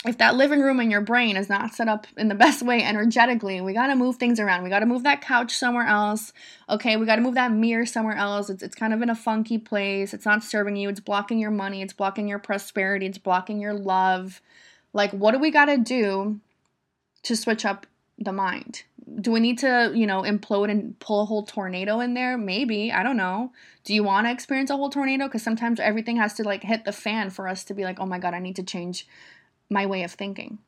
if 0.07 0.17
that 0.17 0.35
living 0.35 0.61
room 0.61 0.81
in 0.81 0.91
your 0.91 1.03
brain 1.03 1.37
is 1.37 1.51
not 1.51 1.75
set 1.75 1.87
up 1.87 2.07
in 2.17 2.29
the 2.29 2.35
best 2.47 2.63
way 2.63 2.83
energetically, 2.83 3.61
we 3.61 3.73
got 3.73 3.89
to 3.89 3.97
move 3.97 4.17
things 4.17 4.41
around. 4.41 4.63
We 4.63 4.71
got 4.71 4.81
to 4.81 4.87
move 4.87 5.03
that 5.03 5.21
couch 5.21 5.57
somewhere 5.57 5.87
else. 5.87 6.33
Okay, 6.69 6.97
we 6.97 7.07
got 7.07 7.17
to 7.17 7.23
move 7.23 7.35
that 7.35 7.53
mirror 7.53 7.87
somewhere 7.87 8.17
else. 8.17 8.49
It's, 8.49 8.63
it's 8.63 8.75
kind 8.75 8.95
of 8.95 9.03
in 9.03 9.11
a 9.11 9.15
funky 9.15 9.59
place. 9.59 10.15
It's 10.15 10.25
not 10.25 10.43
serving 10.43 10.77
you. 10.77 10.89
It's 10.89 11.01
blocking 11.01 11.39
your 11.39 11.51
money. 11.51 11.83
It's 11.83 11.93
blocking 11.93 12.29
your 12.29 12.39
prosperity. 12.39 13.07
It's 13.07 13.19
blocking 13.19 13.61
your 13.61 13.75
love. 13.75 14.41
Like, 14.93 15.13
what 15.13 15.33
do 15.33 15.39
we 15.39 15.51
got 15.51 15.67
to 15.67 15.77
do 15.77 16.41
to 17.23 17.37
switch 17.37 17.65
up 17.65 17.87
the 18.19 18.33
mind? 18.33 18.85
Do 19.21 19.33
we 19.33 19.41
need 19.41 19.59
to, 19.59 19.93
you 19.95 20.07
know, 20.07 20.23
implode 20.23 20.71
and 20.71 20.99
pull 20.99 21.23
a 21.23 21.25
whole 21.25 21.45
tornado 21.45 22.01
in 22.01 22.15
there? 22.15 22.39
Maybe. 22.39 22.93
I 22.93 23.03
don't 23.03 23.17
know. 23.17 23.53
Do 23.85 23.95
you 23.95 24.03
want 24.05 24.27
to 24.27 24.33
experience 24.33 24.71
a 24.71 24.77
whole 24.77 24.91
tornado? 24.91 25.27
Because 25.27 25.43
sometimes 25.43 25.81
everything 25.81 26.17
has 26.17 26.35
to 26.35 26.45
like 26.45 26.63
hit 26.63 26.85
the 26.85 26.93
fan 26.93 27.31
for 27.31 27.49
us 27.49 27.65
to 27.65 27.75
be 27.75 27.85
like, 27.85 27.99
oh 28.01 28.07
my 28.07 28.19
God, 28.19 28.35
I 28.35 28.39
need 28.39 28.57
to 28.57 28.63
change 28.63 29.07
my 29.69 29.87
way 29.87 30.03
of 30.03 30.13
thinking. 30.13 30.59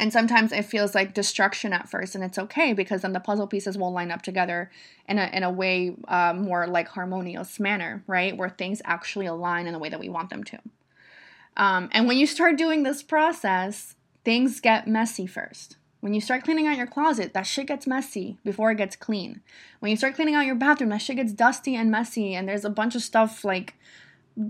And 0.00 0.12
sometimes 0.12 0.52
it 0.52 0.64
feels 0.64 0.94
like 0.94 1.12
destruction 1.12 1.74
at 1.74 1.86
first, 1.86 2.14
and 2.14 2.24
it's 2.24 2.38
okay 2.38 2.72
because 2.72 3.02
then 3.02 3.12
the 3.12 3.20
puzzle 3.20 3.46
pieces 3.46 3.76
will 3.76 3.92
line 3.92 4.10
up 4.10 4.22
together 4.22 4.70
in 5.06 5.18
a, 5.18 5.28
in 5.34 5.42
a 5.42 5.50
way 5.50 5.94
uh, 6.08 6.32
more 6.32 6.66
like 6.66 6.88
harmonious 6.88 7.60
manner, 7.60 8.02
right? 8.06 8.34
Where 8.34 8.48
things 8.48 8.80
actually 8.86 9.26
align 9.26 9.66
in 9.66 9.74
the 9.74 9.78
way 9.78 9.90
that 9.90 10.00
we 10.00 10.08
want 10.08 10.30
them 10.30 10.44
to. 10.44 10.58
Um, 11.58 11.90
and 11.92 12.08
when 12.08 12.16
you 12.16 12.26
start 12.26 12.56
doing 12.56 12.84
this 12.84 13.02
process, 13.02 13.94
things 14.24 14.60
get 14.60 14.88
messy 14.88 15.26
first 15.26 15.76
when 16.02 16.14
you 16.14 16.20
start 16.20 16.42
cleaning 16.42 16.66
out 16.66 16.76
your 16.76 16.88
closet, 16.88 17.32
that 17.32 17.46
shit 17.46 17.68
gets 17.68 17.86
messy 17.86 18.36
before 18.44 18.72
it 18.72 18.76
gets 18.76 18.96
clean. 18.96 19.40
When 19.78 19.88
you 19.88 19.96
start 19.96 20.16
cleaning 20.16 20.34
out 20.34 20.44
your 20.44 20.56
bathroom, 20.56 20.90
that 20.90 21.00
shit 21.00 21.14
gets 21.14 21.32
dusty 21.32 21.76
and 21.76 21.92
messy, 21.92 22.34
and 22.34 22.48
there's 22.48 22.64
a 22.64 22.70
bunch 22.70 22.96
of 22.96 23.02
stuff 23.02 23.44
like 23.44 23.74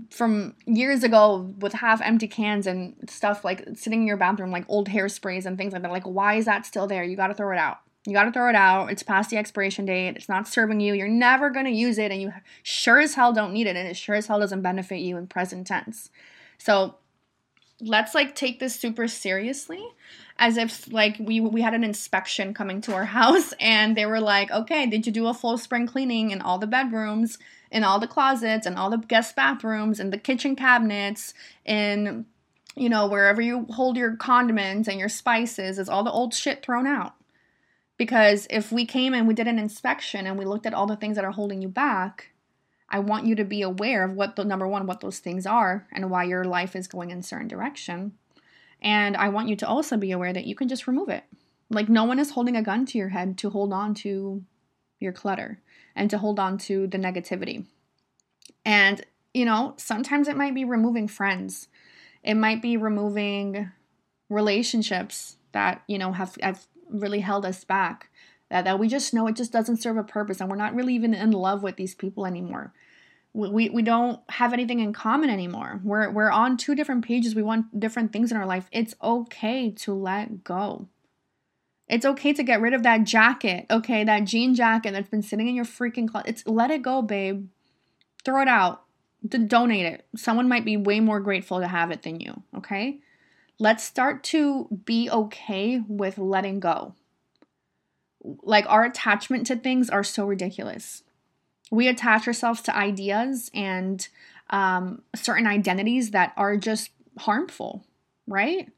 from 0.09 0.55
years 0.65 1.03
ago 1.03 1.53
with 1.59 1.73
half 1.73 2.01
empty 2.01 2.27
cans 2.27 2.65
and 2.65 2.95
stuff 3.07 3.45
like 3.45 3.67
sitting 3.75 4.01
in 4.01 4.07
your 4.07 4.17
bathroom, 4.17 4.49
like 4.49 4.65
old 4.67 4.89
hairsprays 4.89 5.45
and 5.45 5.55
things 5.55 5.73
like 5.73 5.83
that. 5.83 5.91
Like, 5.91 6.05
why 6.05 6.35
is 6.35 6.45
that 6.45 6.65
still 6.65 6.87
there? 6.87 7.03
You 7.03 7.15
gotta 7.15 7.35
throw 7.35 7.51
it 7.51 7.59
out. 7.59 7.81
You 8.07 8.13
gotta 8.13 8.31
throw 8.31 8.49
it 8.49 8.55
out. 8.55 8.91
It's 8.91 9.03
past 9.03 9.29
the 9.29 9.37
expiration 9.37 9.85
date. 9.85 10.15
It's 10.15 10.27
not 10.27 10.47
serving 10.47 10.79
you. 10.79 10.95
You're 10.95 11.07
never 11.07 11.51
gonna 11.51 11.69
use 11.69 11.99
it, 11.99 12.11
and 12.11 12.19
you 12.19 12.33
sure 12.63 12.99
as 12.99 13.13
hell 13.13 13.31
don't 13.31 13.53
need 13.53 13.67
it, 13.67 13.75
and 13.75 13.87
it 13.87 13.95
sure 13.95 14.15
as 14.15 14.25
hell 14.25 14.39
doesn't 14.39 14.63
benefit 14.63 15.01
you 15.01 15.17
in 15.17 15.27
present 15.27 15.67
tense. 15.67 16.09
So 16.57 16.95
let's 17.79 18.15
like 18.15 18.33
take 18.33 18.59
this 18.59 18.75
super 18.75 19.07
seriously 19.07 19.85
as 20.37 20.57
if 20.57 20.91
like 20.91 21.17
we 21.19 21.39
we 21.39 21.61
had 21.61 21.73
an 21.73 21.83
inspection 21.83 22.53
coming 22.53 22.81
to 22.81 22.93
our 22.93 23.05
house 23.19 23.53
and 23.59 23.95
they 23.95 24.05
were 24.05 24.19
like, 24.19 24.51
"Okay, 24.51 24.85
did 24.85 25.05
you 25.05 25.11
do 25.11 25.27
a 25.27 25.33
full 25.33 25.57
spring 25.57 25.87
cleaning 25.87 26.31
in 26.31 26.41
all 26.41 26.57
the 26.57 26.67
bedrooms, 26.67 27.37
in 27.71 27.83
all 27.83 27.99
the 27.99 28.07
closets, 28.07 28.65
and 28.65 28.77
all 28.77 28.89
the 28.89 28.97
guest 28.97 29.35
bathrooms, 29.35 29.99
and 29.99 30.11
the 30.11 30.17
kitchen 30.17 30.55
cabinets, 30.55 31.33
in 31.65 32.25
you 32.75 32.89
know, 32.89 33.05
wherever 33.07 33.41
you 33.41 33.67
hold 33.69 33.97
your 33.97 34.15
condiments 34.15 34.87
and 34.87 34.99
your 34.99 35.09
spices, 35.09 35.77
is 35.77 35.87
all 35.87 36.03
the 36.03 36.11
old 36.11 36.33
shit 36.33 36.63
thrown 36.63 36.87
out?" 36.87 37.13
Because 37.97 38.47
if 38.49 38.71
we 38.71 38.85
came 38.85 39.13
and 39.13 39.27
we 39.27 39.33
did 39.33 39.47
an 39.47 39.59
inspection 39.59 40.25
and 40.25 40.37
we 40.37 40.45
looked 40.45 40.65
at 40.65 40.73
all 40.73 40.87
the 40.87 40.95
things 40.95 41.15
that 41.15 41.25
are 41.25 41.31
holding 41.31 41.61
you 41.61 41.69
back, 41.69 42.31
I 42.89 42.99
want 42.99 43.25
you 43.25 43.35
to 43.35 43.43
be 43.43 43.61
aware 43.61 44.03
of 44.03 44.13
what 44.13 44.35
the 44.35 44.43
number 44.43 44.67
one, 44.67 44.87
what 44.87 44.99
those 44.99 45.19
things 45.19 45.45
are 45.45 45.87
and 45.91 46.09
why 46.09 46.23
your 46.23 46.43
life 46.43 46.75
is 46.75 46.87
going 46.87 47.11
in 47.11 47.23
certain 47.23 47.47
direction. 47.47 48.13
And 48.83 49.15
I 49.15 49.29
want 49.29 49.47
you 49.47 49.55
to 49.57 49.67
also 49.67 49.95
be 49.97 50.11
aware 50.11 50.33
that 50.33 50.45
you 50.45 50.55
can 50.55 50.67
just 50.67 50.87
remove 50.87 51.09
it. 51.09 51.23
Like, 51.69 51.89
no 51.89 52.03
one 52.03 52.19
is 52.19 52.31
holding 52.31 52.57
a 52.57 52.61
gun 52.61 52.85
to 52.87 52.97
your 52.97 53.09
head 53.09 53.37
to 53.39 53.49
hold 53.49 53.71
on 53.71 53.93
to 53.95 54.43
your 54.99 55.13
clutter 55.13 55.61
and 55.95 56.09
to 56.09 56.17
hold 56.17 56.39
on 56.39 56.57
to 56.57 56.87
the 56.87 56.97
negativity. 56.97 57.65
And, 58.65 59.03
you 59.33 59.45
know, 59.45 59.73
sometimes 59.77 60.27
it 60.27 60.35
might 60.35 60.53
be 60.53 60.65
removing 60.65 61.07
friends, 61.07 61.69
it 62.23 62.35
might 62.35 62.61
be 62.61 62.77
removing 62.77 63.71
relationships 64.29 65.37
that, 65.53 65.83
you 65.87 65.97
know, 65.97 66.11
have, 66.11 66.37
have 66.41 66.65
really 66.89 67.19
held 67.19 67.45
us 67.45 67.63
back. 67.63 68.09
That, 68.49 68.65
that 68.65 68.77
we 68.77 68.87
just 68.87 69.13
know 69.15 69.25
it 69.27 69.35
just 69.35 69.51
doesn't 69.51 69.77
serve 69.81 69.97
a 69.97 70.03
purpose 70.03 70.39
and 70.39 70.47
we're 70.47 70.57
not 70.57 70.75
really 70.75 70.93
even 70.93 71.15
in 71.15 71.31
love 71.31 71.63
with 71.63 71.75
these 71.75 71.95
people 71.95 72.27
anymore 72.27 72.71
we, 73.33 73.69
we 73.69 73.81
don't 73.81 74.19
have 74.29 74.53
anything 74.53 74.79
in 74.79 74.93
common 74.93 75.29
anymore. 75.29 75.81
We're 75.83 76.09
we're 76.11 76.31
on 76.31 76.55
two 76.55 76.75
different 76.75 77.03
pages. 77.03 77.33
We 77.33 77.41
want 77.41 77.79
different 77.79 78.13
things 78.13 78.31
in 78.31 78.37
our 78.37 78.45
life. 78.45 78.67
It's 78.71 78.95
okay 79.01 79.71
to 79.71 79.93
let 79.93 80.43
go. 80.43 80.87
It's 81.87 82.05
okay 82.05 82.31
to 82.33 82.43
get 82.43 82.61
rid 82.61 82.73
of 82.73 82.83
that 82.83 83.03
jacket. 83.03 83.65
Okay, 83.69 84.03
that 84.03 84.25
jean 84.25 84.55
jacket 84.55 84.93
that's 84.93 85.09
been 85.09 85.21
sitting 85.21 85.47
in 85.47 85.55
your 85.55 85.65
freaking 85.65 86.07
closet. 86.07 86.29
It's 86.29 86.47
let 86.47 86.71
it 86.71 86.83
go, 86.83 87.01
babe. 87.01 87.49
Throw 88.23 88.41
it 88.41 88.47
out. 88.47 88.83
D- 89.27 89.39
donate 89.39 89.85
it. 89.85 90.05
Someone 90.15 90.47
might 90.47 90.65
be 90.65 90.77
way 90.77 90.99
more 90.99 91.19
grateful 91.19 91.59
to 91.59 91.67
have 91.67 91.91
it 91.91 92.03
than 92.03 92.19
you. 92.19 92.43
Okay? 92.57 92.99
Let's 93.59 93.83
start 93.83 94.23
to 94.25 94.67
be 94.85 95.09
okay 95.09 95.81
with 95.87 96.17
letting 96.17 96.59
go. 96.59 96.95
Like 98.21 98.65
our 98.69 98.85
attachment 98.85 99.47
to 99.47 99.55
things 99.55 99.89
are 99.89 100.03
so 100.03 100.25
ridiculous 100.25 101.03
we 101.73 101.87
attach 101.87 102.27
ourselves 102.27 102.61
to 102.61 102.75
ideas 102.75 103.49
and 103.51 104.07
um, 104.51 105.01
certain 105.15 105.47
identities 105.47 106.11
that 106.11 106.31
are 106.37 106.55
just 106.55 106.91
harmful, 107.17 107.83
right? 108.27 108.69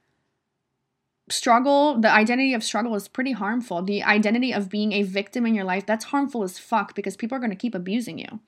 Struggle, 1.29 1.99
the 1.99 2.09
identity 2.09 2.53
of 2.53 2.63
struggle 2.63 2.95
is 2.95 3.09
pretty 3.09 3.33
harmful. 3.33 3.81
The 3.81 4.01
identity 4.01 4.53
of 4.53 4.69
being 4.69 4.93
a 4.93 5.03
victim 5.03 5.45
in 5.45 5.53
your 5.53 5.65
life, 5.65 5.85
that's 5.85 6.05
harmful 6.05 6.43
as 6.43 6.57
fuck 6.57 6.95
because 6.95 7.17
people 7.17 7.35
are 7.35 7.39
going 7.39 7.49
to 7.49 7.57
keep 7.57 7.75
abusing 7.75 8.17
you. 8.17 8.39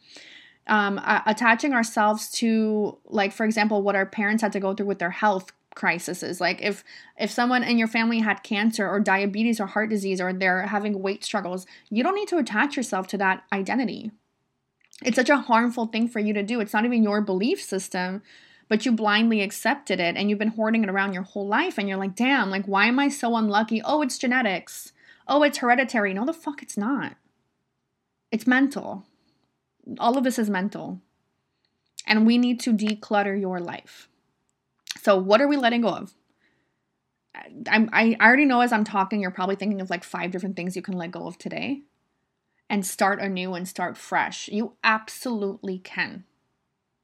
Um, 0.68 1.00
uh, 1.04 1.22
attaching 1.26 1.74
ourselves 1.74 2.30
to, 2.34 2.98
like, 3.06 3.34
for 3.34 3.46
example, 3.46 3.82
what 3.82 3.96
our 3.96 4.06
parents 4.06 4.42
had 4.42 4.54
to 4.54 4.60
go 4.62 4.74
through 4.74 4.86
with 4.86 5.00
their 5.00 5.12
health 5.12 5.52
crises 5.76 6.42
like 6.42 6.60
if 6.60 6.84
if 7.20 7.30
someone 7.30 7.64
in 7.64 7.78
your 7.78 7.88
family 7.88 8.18
had 8.18 8.42
cancer 8.42 8.90
or 8.90 9.00
diabetes 9.00 9.60
or 9.60 9.68
heart 9.68 9.92
disease 9.92 10.20
or 10.20 10.34
they're 10.34 10.66
having 10.66 11.04
weight 11.04 11.24
struggles 11.24 11.68
you 11.92 12.02
don't 12.02 12.16
need 12.16 12.28
to 12.28 12.40
attach 12.40 12.76
yourself 12.76 13.06
to 13.06 13.16
that 13.16 13.44
identity 13.54 14.10
it's 15.04 15.16
such 15.16 15.30
a 15.30 15.38
harmful 15.38 15.88
thing 15.88 16.08
for 16.08 16.20
you 16.20 16.34
to 16.34 16.44
do. 16.44 16.60
It's 16.60 16.74
not 16.74 16.86
even 16.86 17.04
your 17.04 17.22
belief 17.22 17.62
system, 17.62 18.24
but 18.68 18.86
you 18.86 18.92
blindly 18.92 19.42
accepted 19.42 20.00
it 20.00 20.16
and 20.16 20.30
you've 20.30 20.40
been 20.40 20.50
hoarding 20.50 20.84
it 20.84 20.90
around 20.90 21.14
your 21.14 21.24
whole 21.24 21.48
life. 21.48 21.78
And 21.78 21.88
you're 21.88 21.98
like, 21.98 22.16
damn, 22.16 22.50
like, 22.50 22.66
why 22.66 22.88
am 22.88 23.00
I 23.00 23.10
so 23.10 23.36
unlucky? 23.36 23.82
Oh, 23.84 24.02
it's 24.02 24.18
genetics. 24.18 24.94
Oh, 25.28 25.44
it's 25.44 25.60
hereditary. 25.60 26.14
No, 26.14 26.26
the 26.26 26.34
fuck, 26.34 26.64
it's 26.64 26.78
not. 26.78 27.16
It's 28.32 28.48
mental. 28.48 29.06
All 30.00 30.18
of 30.18 30.24
this 30.24 30.40
is 30.40 30.50
mental. 30.50 31.00
And 32.06 32.26
we 32.26 32.38
need 32.38 32.60
to 32.62 32.74
declutter 32.74 33.40
your 33.40 33.60
life. 33.60 34.10
So, 35.02 35.18
what 35.18 35.42
are 35.42 35.48
we 35.48 35.58
letting 35.58 35.82
go 35.82 35.90
of? 35.90 36.14
I'm, 37.70 37.90
I 37.94 38.18
already 38.20 38.46
know 38.46 38.62
as 38.62 38.72
I'm 38.72 38.84
talking, 38.84 39.22
you're 39.22 39.32
probably 39.32 39.56
thinking 39.56 39.80
of 39.80 39.90
like 39.90 40.04
five 40.04 40.32
different 40.32 40.56
things 40.56 40.76
you 40.76 40.82
can 40.82 40.98
let 40.98 41.12
go 41.12 41.28
of 41.28 41.38
today 41.38 41.84
and 42.70 42.86
start 42.86 43.20
anew 43.20 43.54
and 43.54 43.68
start 43.68 43.98
fresh. 43.98 44.48
You 44.50 44.74
absolutely 44.84 45.80
can. 45.80 46.26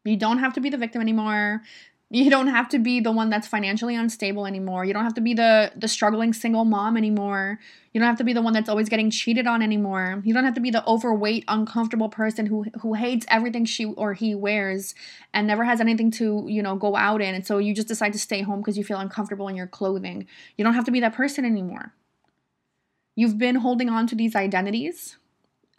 You 0.04 0.18
don't 0.18 0.40
have 0.40 0.54
to 0.54 0.62
be 0.62 0.70
the 0.70 0.78
victim 0.78 1.02
anymore. 1.02 1.62
You 2.10 2.30
don't 2.30 2.50
have 2.50 2.70
to 2.70 2.78
be 2.78 3.00
the 3.00 3.12
one 3.12 3.32
that's 3.32 3.48
financially 3.48 3.96
unstable 3.96 4.46
anymore. 4.46 4.86
You 4.86 4.94
don't 4.94 5.04
have 5.04 5.16
to 5.16 5.22
be 5.22 5.34
the 5.34 5.72
the 5.76 5.88
struggling 5.88 6.32
single 6.32 6.64
mom 6.64 6.96
anymore. 6.96 7.60
You 7.92 8.00
don't 8.00 8.08
have 8.08 8.20
to 8.20 8.24
be 8.24 8.34
the 8.34 8.42
one 8.42 8.54
that's 8.54 8.70
always 8.70 8.88
getting 8.88 9.10
cheated 9.10 9.48
on 9.48 9.64
anymore. 9.64 10.22
You 10.24 10.32
don't 10.32 10.44
have 10.44 10.54
to 10.54 10.62
be 10.62 10.70
the 10.70 10.86
overweight, 10.86 11.44
uncomfortable 11.48 12.10
person 12.10 12.46
who 12.46 12.66
who 12.82 12.94
hates 12.94 13.26
everything 13.30 13.66
she 13.66 13.86
or 13.86 14.14
he 14.14 14.36
wears 14.36 14.94
and 15.34 15.48
never 15.48 15.64
has 15.64 15.82
anything 15.82 16.12
to, 16.12 16.46
you 16.48 16.62
know, 16.62 16.76
go 16.76 16.96
out 16.96 17.20
in 17.20 17.34
and 17.34 17.48
so 17.48 17.58
you 17.58 17.74
just 17.74 17.88
decide 17.88 18.14
to 18.14 18.20
stay 18.20 18.44
home 18.44 18.60
because 18.60 18.78
you 18.78 18.84
feel 18.84 19.00
uncomfortable 19.00 19.48
in 19.48 19.56
your 19.56 19.68
clothing. 19.68 20.28
You 20.56 20.64
don't 20.64 20.76
have 20.76 20.86
to 20.86 20.92
be 20.92 21.00
that 21.00 21.16
person 21.16 21.46
anymore. 21.46 21.94
You've 23.16 23.40
been 23.40 23.56
holding 23.56 23.90
on 23.90 24.06
to 24.08 24.16
these 24.16 24.36
identities 24.36 25.18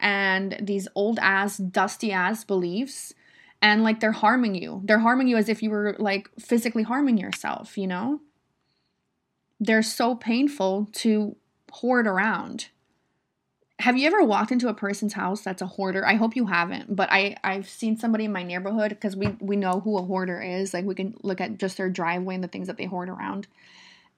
and 0.05 0.59
these 0.61 0.87
old 0.95 1.19
ass, 1.21 1.57
dusty 1.57 2.13
ass 2.13 2.45
beliefs. 2.45 3.15
And 3.63 3.83
like 3.83 4.01
they're 4.01 4.13
harming 4.13 4.55
you. 4.55 4.83
They're 4.85 4.99
harming 4.99 5.29
you 5.29 5.39
as 5.39 5.49
if 5.49 5.63
you 5.63 5.71
were 5.71 5.97
like 5.99 6.29
physically 6.39 6.83
harming 6.83 7.17
yourself, 7.17 7.79
you 7.79 7.87
know? 7.87 8.21
They're 9.59 9.83
so 9.83 10.15
painful 10.15 10.91
to 10.93 11.37
hoard 11.73 12.07
around. 12.07 12.69
Have 13.79 13.97
you 13.97 14.07
ever 14.07 14.23
walked 14.23 14.53
into 14.53 14.69
a 14.69 14.75
person's 14.75 15.15
house 15.15 15.41
that's 15.41 15.63
a 15.63 15.67
hoarder? 15.67 16.07
I 16.07 16.15
hope 16.15 16.37
you 16.37 16.47
haven't, 16.47 16.95
but 16.95 17.11
I 17.11 17.37
I've 17.43 17.69
seen 17.69 17.97
somebody 17.97 18.27
in 18.27 18.33
my 18.33 18.43
neighborhood 18.43 18.91
because 18.91 19.17
we 19.17 19.29
we 19.41 19.57
know 19.57 19.81
who 19.81 19.97
a 19.97 20.03
hoarder 20.03 20.41
is. 20.41 20.75
Like 20.75 20.85
we 20.85 20.95
can 20.95 21.15
look 21.23 21.41
at 21.41 21.59
just 21.59 21.79
their 21.79 21.89
driveway 21.89 22.35
and 22.35 22.45
the 22.45 22.49
things 22.49 22.67
that 22.67 22.77
they 22.77 22.85
hoard 22.85 23.09
around 23.09 23.49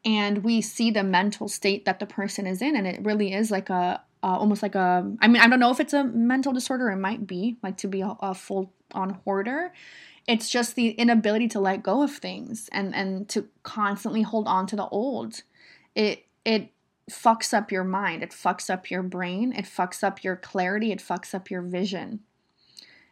and 0.05 0.45
we 0.45 0.61
see 0.61 0.93
the 0.93 1.03
mental 1.03 1.49
state 1.49 1.85
that 1.85 1.99
the 1.99 2.07
person 2.07 2.47
is 2.47 2.63
in 2.63 2.77
and 2.77 2.87
it 2.87 3.05
really 3.05 3.33
is 3.33 3.51
like 3.51 3.69
a, 3.69 4.01
uh, 4.27 4.37
almost 4.37 4.63
like 4.63 4.75
a 4.75 4.89
i 5.21 5.29
mean 5.29 5.41
i 5.41 5.49
don't 5.49 5.61
know 5.61 5.71
if 5.71 5.81
it's 5.81 5.95
a 5.95 6.05
mental 6.05 6.53
disorder 6.53 6.91
it 6.91 6.97
might 6.97 7.27
be 7.27 7.57
like 7.63 7.77
to 7.77 7.89
be 7.89 8.01
a, 8.03 8.15
a 8.21 8.35
full 8.35 8.73
on 8.93 9.21
hoarder. 9.25 9.73
It's 10.27 10.49
just 10.49 10.75
the 10.75 10.91
inability 10.91 11.49
to 11.49 11.61
let 11.61 11.83
go 11.83 12.03
of 12.03 12.13
things 12.13 12.69
and 12.73 12.95
and 12.95 13.29
to 13.31 13.49
constantly 13.63 14.23
hold 14.23 14.49
on 14.49 14.67
to 14.69 14.77
the 14.77 14.89
old. 14.89 15.43
It 15.95 16.27
it 16.45 16.73
fucks 17.11 17.55
up 17.55 17.71
your 17.71 17.85
mind 17.85 18.25
it 18.25 18.33
fucks 18.33 18.69
up 18.69 18.91
your 18.91 19.01
brain 19.01 19.53
it 19.53 19.65
fucks 19.65 20.03
up 20.03 20.25
your 20.25 20.35
clarity 20.35 20.91
it 20.91 20.99
fucks 20.99 21.33
up 21.33 21.49
your 21.49 21.63
vision 21.63 22.19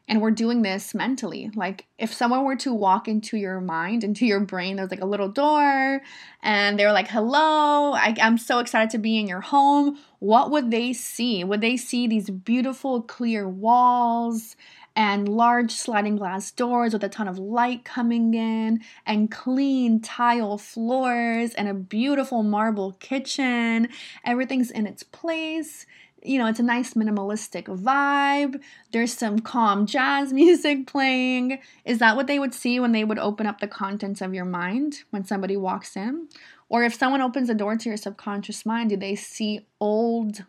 and 0.07 0.21
we're 0.21 0.31
doing 0.31 0.63
this 0.63 0.95
mentally. 0.95 1.51
Like 1.55 1.87
if 1.99 2.13
someone 2.13 2.45
were 2.45 2.57
to 2.57 2.75
walk 2.75 3.09
into 3.09 3.37
your 3.37 3.61
mind, 3.61 4.05
into 4.05 4.27
your 4.27 4.41
brain, 4.41 4.77
there's 4.77 4.91
like 4.91 5.01
a 5.01 5.07
little 5.07 5.29
door, 5.29 6.03
and 6.43 6.79
they're 6.79 6.93
like, 6.93 7.09
"Hello, 7.09 7.95
I, 7.95 8.15
I'm 8.21 8.39
so 8.39 8.59
excited 8.59 8.91
to 8.91 8.99
be 8.99 9.19
in 9.19 9.27
your 9.27 9.41
home." 9.41 9.99
What 10.19 10.51
would 10.51 10.71
they 10.71 10.93
see? 10.93 11.45
Would 11.45 11.61
they 11.61 11.77
see 11.77 12.07
these 12.07 12.31
beautiful, 12.31 13.03
clear 13.03 13.49
walls 13.49 14.57
and 14.97 15.29
large 15.29 15.73
sliding 15.73 16.17
glass 16.17 16.53
doors 16.53 16.93
with 16.93 17.03
a 17.03 17.09
ton 17.09 17.27
of 17.27 17.39
light 17.39 17.85
coming 17.85 18.35
in, 18.35 18.81
and 19.07 19.31
clean 19.31 20.01
tile 20.01 20.59
floors, 20.59 21.55
and 21.55 21.69
a 21.69 21.75
beautiful 21.75 22.43
marble 22.43 22.93
kitchen? 22.93 23.89
Everything's 24.25 24.71
in 24.71 24.87
its 24.87 25.03
place 25.03 25.87
you 26.25 26.39
know, 26.39 26.47
it's 26.47 26.59
a 26.59 26.65
nice 26.65 26.95
minimalistic 26.95 27.65
vibe. 27.65 28.61
There's 28.93 29.13
some 29.13 29.41
calm 29.41 29.87
jazz 29.87 30.33
music 30.33 30.87
playing. 30.87 31.59
Is 31.85 31.99
that 31.99 32.17
what 32.17 32.27
they 32.27 32.39
would 32.39 32.55
see 32.55 32.81
when 32.81 32.93
they 32.93 33.05
would 33.05 33.19
open 33.19 33.47
up 33.47 33.61
the 33.61 33.69
contents 33.69 34.23
of 34.23 34.35
your 34.35 34.47
mind 34.47 35.05
when 35.11 35.25
somebody 35.25 35.57
walks 35.57 35.97
in? 35.97 36.29
Or 36.69 36.83
if 36.83 36.95
someone 36.95 37.21
opens 37.21 37.49
the 37.49 37.55
door 37.55 37.77
to 37.77 37.89
your 37.89 37.99
subconscious 37.99 38.65
mind, 38.65 38.91
do 38.91 38.97
they 38.97 39.15
see 39.15 39.67
old 39.81 40.45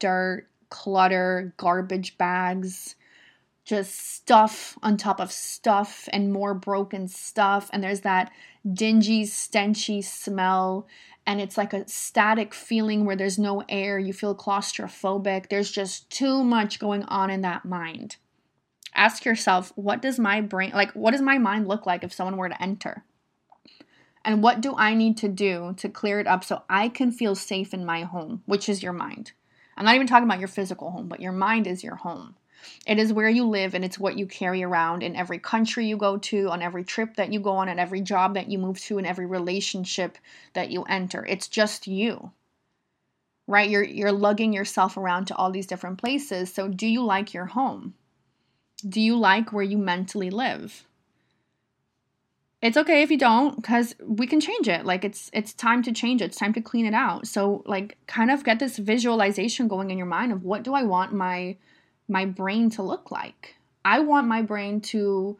dirt, 0.00 0.48
clutter, 0.68 1.54
garbage 1.56 2.18
bags, 2.18 2.96
just 3.64 3.94
stuff 4.14 4.76
on 4.82 4.96
top 4.96 5.20
of 5.20 5.30
stuff 5.30 6.08
and 6.12 6.32
more 6.32 6.54
broken 6.54 7.06
stuff? 7.06 7.70
And 7.72 7.84
there's 7.84 8.00
that 8.00 8.32
dingy, 8.74 9.24
stenchy 9.24 10.04
smell 10.04 10.86
and 11.30 11.40
it's 11.40 11.56
like 11.56 11.72
a 11.72 11.86
static 11.86 12.52
feeling 12.52 13.04
where 13.04 13.14
there's 13.14 13.38
no 13.38 13.62
air, 13.68 14.00
you 14.00 14.12
feel 14.12 14.34
claustrophobic. 14.34 15.48
There's 15.48 15.70
just 15.70 16.10
too 16.10 16.42
much 16.42 16.80
going 16.80 17.04
on 17.04 17.30
in 17.30 17.42
that 17.42 17.64
mind. 17.64 18.16
Ask 18.96 19.24
yourself, 19.24 19.72
what 19.76 20.02
does 20.02 20.18
my 20.18 20.40
brain 20.40 20.72
like 20.74 20.90
what 20.90 21.12
does 21.12 21.22
my 21.22 21.38
mind 21.38 21.68
look 21.68 21.86
like 21.86 22.02
if 22.02 22.12
someone 22.12 22.36
were 22.36 22.48
to 22.48 22.60
enter? 22.60 23.04
And 24.24 24.42
what 24.42 24.60
do 24.60 24.74
I 24.74 24.94
need 24.94 25.16
to 25.18 25.28
do 25.28 25.72
to 25.76 25.88
clear 25.88 26.18
it 26.18 26.26
up 26.26 26.42
so 26.42 26.64
I 26.68 26.88
can 26.88 27.12
feel 27.12 27.36
safe 27.36 27.72
in 27.72 27.86
my 27.86 28.02
home, 28.02 28.42
which 28.46 28.68
is 28.68 28.82
your 28.82 28.92
mind? 28.92 29.30
I'm 29.76 29.84
not 29.84 29.94
even 29.94 30.08
talking 30.08 30.24
about 30.24 30.40
your 30.40 30.48
physical 30.48 30.90
home, 30.90 31.06
but 31.06 31.20
your 31.20 31.30
mind 31.30 31.68
is 31.68 31.84
your 31.84 31.94
home. 31.94 32.34
It 32.86 32.98
is 32.98 33.12
where 33.12 33.28
you 33.28 33.46
live 33.46 33.74
and 33.74 33.84
it's 33.84 33.98
what 33.98 34.18
you 34.18 34.26
carry 34.26 34.62
around 34.62 35.02
in 35.02 35.16
every 35.16 35.38
country 35.38 35.86
you 35.86 35.96
go 35.96 36.16
to, 36.18 36.48
on 36.50 36.62
every 36.62 36.84
trip 36.84 37.16
that 37.16 37.32
you 37.32 37.40
go 37.40 37.52
on, 37.52 37.68
and 37.68 37.80
every 37.80 38.00
job 38.00 38.34
that 38.34 38.50
you 38.50 38.58
move 38.58 38.80
to, 38.82 38.98
and 38.98 39.06
every 39.06 39.26
relationship 39.26 40.18
that 40.54 40.70
you 40.70 40.82
enter. 40.84 41.24
It's 41.26 41.48
just 41.48 41.86
you. 41.86 42.32
Right? 43.46 43.68
You're 43.68 43.82
you're 43.82 44.12
lugging 44.12 44.52
yourself 44.52 44.96
around 44.96 45.26
to 45.26 45.36
all 45.36 45.50
these 45.50 45.66
different 45.66 45.98
places. 45.98 46.52
So 46.52 46.68
do 46.68 46.86
you 46.86 47.02
like 47.02 47.34
your 47.34 47.46
home? 47.46 47.94
Do 48.88 49.00
you 49.00 49.16
like 49.16 49.52
where 49.52 49.64
you 49.64 49.78
mentally 49.78 50.30
live? 50.30 50.86
it's 52.62 52.76
okay 52.76 53.02
if 53.02 53.10
you 53.10 53.16
don't 53.16 53.56
because 53.56 53.94
we 54.04 54.26
can 54.26 54.40
change 54.40 54.68
it 54.68 54.84
like 54.84 55.04
it's 55.04 55.30
it's 55.32 55.52
time 55.54 55.82
to 55.82 55.92
change 55.92 56.20
it 56.20 56.26
it's 56.26 56.36
time 56.36 56.52
to 56.52 56.60
clean 56.60 56.86
it 56.86 56.94
out 56.94 57.26
so 57.26 57.62
like 57.66 57.96
kind 58.06 58.30
of 58.30 58.44
get 58.44 58.58
this 58.58 58.78
visualization 58.78 59.68
going 59.68 59.90
in 59.90 59.98
your 59.98 60.06
mind 60.06 60.32
of 60.32 60.44
what 60.44 60.62
do 60.62 60.74
i 60.74 60.82
want 60.82 61.12
my 61.12 61.56
my 62.10 62.26
brain 62.26 62.70
to 62.70 62.82
look 62.82 63.10
like. 63.10 63.56
I 63.84 64.00
want 64.00 64.26
my 64.26 64.42
brain 64.42 64.80
to 64.82 65.38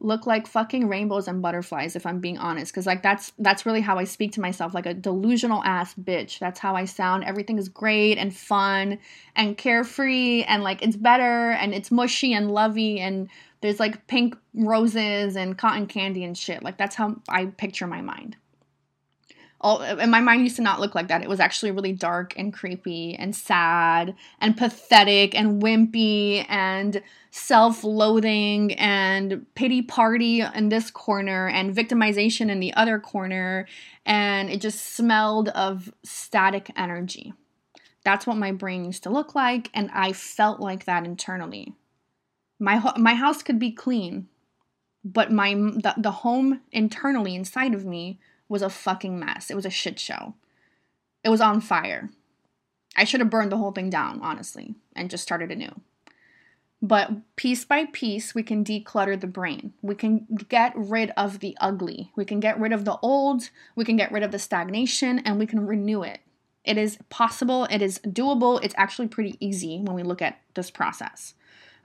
look 0.00 0.26
like 0.26 0.46
fucking 0.46 0.88
rainbows 0.88 1.28
and 1.28 1.42
butterflies 1.42 1.94
if 1.94 2.06
i'm 2.06 2.20
being 2.20 2.38
honest 2.38 2.72
because 2.72 2.86
like 2.86 3.02
that's 3.02 3.32
that's 3.38 3.66
really 3.66 3.82
how 3.82 3.98
i 3.98 4.04
speak 4.04 4.32
to 4.32 4.40
myself 4.40 4.72
like 4.72 4.86
a 4.86 4.94
delusional 4.94 5.62
ass 5.62 5.94
bitch. 5.94 6.38
That's 6.38 6.58
how 6.58 6.74
i 6.74 6.86
sound. 6.86 7.24
Everything 7.24 7.58
is 7.58 7.68
great 7.68 8.16
and 8.16 8.34
fun 8.34 8.98
and 9.36 9.58
carefree 9.58 10.42
and 10.44 10.62
like 10.62 10.82
it's 10.82 10.96
better 10.96 11.50
and 11.50 11.74
it's 11.74 11.90
mushy 11.90 12.32
and 12.32 12.50
lovey 12.50 12.98
and 12.98 13.28
there's 13.60 13.78
like 13.78 14.06
pink 14.06 14.36
roses 14.54 15.36
and 15.36 15.58
cotton 15.58 15.86
candy 15.86 16.24
and 16.24 16.36
shit. 16.36 16.62
Like 16.62 16.78
that's 16.78 16.96
how 16.96 17.16
i 17.28 17.46
picture 17.46 17.86
my 17.86 18.00
mind 18.00 18.36
all 19.60 19.82
and 19.82 20.10
my 20.10 20.20
mind 20.20 20.42
used 20.42 20.56
to 20.56 20.62
not 20.62 20.80
look 20.80 20.94
like 20.94 21.08
that. 21.08 21.22
It 21.22 21.28
was 21.28 21.40
actually 21.40 21.70
really 21.70 21.92
dark 21.92 22.32
and 22.36 22.52
creepy 22.52 23.14
and 23.14 23.36
sad 23.36 24.14
and 24.40 24.56
pathetic 24.56 25.34
and 25.34 25.62
wimpy 25.62 26.46
and 26.48 27.02
self-loathing 27.30 28.72
and 28.74 29.46
pity 29.54 29.82
party 29.82 30.40
in 30.40 30.68
this 30.70 30.90
corner 30.90 31.48
and 31.48 31.74
victimization 31.74 32.50
in 32.50 32.60
the 32.60 32.72
other 32.74 32.98
corner 32.98 33.66
and 34.06 34.48
it 34.50 34.60
just 34.60 34.94
smelled 34.94 35.48
of 35.50 35.92
static 36.02 36.70
energy. 36.76 37.34
That's 38.02 38.26
what 38.26 38.38
my 38.38 38.52
brain 38.52 38.84
used 38.86 39.02
to 39.02 39.10
look 39.10 39.34
like 39.34 39.70
and 39.74 39.90
I 39.92 40.12
felt 40.12 40.58
like 40.58 40.86
that 40.86 41.04
internally. 41.04 41.74
My 42.58 42.92
my 42.96 43.14
house 43.14 43.42
could 43.42 43.58
be 43.58 43.72
clean, 43.72 44.28
but 45.04 45.30
my 45.30 45.52
the, 45.54 45.94
the 45.98 46.10
home 46.10 46.62
internally 46.72 47.34
inside 47.34 47.74
of 47.74 47.84
me 47.84 48.20
was 48.50 48.60
a 48.60 48.68
fucking 48.68 49.18
mess. 49.18 49.50
It 49.50 49.54
was 49.54 49.64
a 49.64 49.70
shit 49.70 49.98
show. 49.98 50.34
It 51.24 51.30
was 51.30 51.40
on 51.40 51.60
fire. 51.60 52.10
I 52.96 53.04
should 53.04 53.20
have 53.20 53.30
burned 53.30 53.52
the 53.52 53.56
whole 53.56 53.70
thing 53.70 53.88
down, 53.88 54.20
honestly, 54.20 54.74
and 54.94 55.08
just 55.08 55.22
started 55.22 55.52
anew. 55.52 55.80
But 56.82 57.36
piece 57.36 57.64
by 57.64 57.84
piece, 57.86 58.34
we 58.34 58.42
can 58.42 58.64
declutter 58.64 59.18
the 59.18 59.26
brain. 59.26 59.74
We 59.82 59.94
can 59.94 60.26
get 60.48 60.72
rid 60.74 61.12
of 61.16 61.38
the 61.38 61.56
ugly. 61.60 62.10
We 62.16 62.24
can 62.24 62.40
get 62.40 62.58
rid 62.58 62.72
of 62.72 62.84
the 62.84 62.98
old. 63.02 63.50
We 63.76 63.84
can 63.84 63.96
get 63.96 64.10
rid 64.10 64.22
of 64.22 64.32
the 64.32 64.38
stagnation 64.38 65.20
and 65.20 65.38
we 65.38 65.46
can 65.46 65.66
renew 65.66 66.02
it. 66.02 66.20
It 66.64 66.76
is 66.76 66.98
possible. 67.08 67.64
It 67.70 67.82
is 67.82 68.00
doable. 68.00 68.62
It's 68.62 68.74
actually 68.76 69.08
pretty 69.08 69.36
easy 69.40 69.78
when 69.78 69.94
we 69.94 70.02
look 70.02 70.22
at 70.22 70.40
this 70.54 70.70
process. 70.70 71.34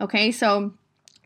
Okay, 0.01 0.31
so 0.31 0.73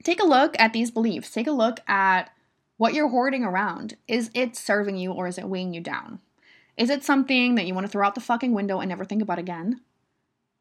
take 0.04 0.21
a 0.21 0.28
look 0.28 0.60
at 0.60 0.73
these 0.73 0.91
beliefs. 0.91 1.32
Take 1.32 1.47
a 1.47 1.52
look 1.52 1.80
at 1.88 2.32
what 2.79 2.93
you're 2.93 3.09
hoarding 3.09 3.43
around, 3.43 3.97
is 4.07 4.31
it 4.33 4.55
serving 4.55 4.95
you 4.95 5.11
or 5.11 5.27
is 5.27 5.37
it 5.37 5.49
weighing 5.49 5.73
you 5.73 5.81
down? 5.81 6.21
Is 6.77 6.89
it 6.89 7.03
something 7.03 7.55
that 7.55 7.67
you 7.67 7.73
want 7.73 7.85
to 7.85 7.91
throw 7.91 8.07
out 8.07 8.15
the 8.15 8.21
fucking 8.21 8.53
window 8.53 8.79
and 8.79 8.87
never 8.87 9.03
think 9.03 9.21
about 9.21 9.37
again? 9.37 9.81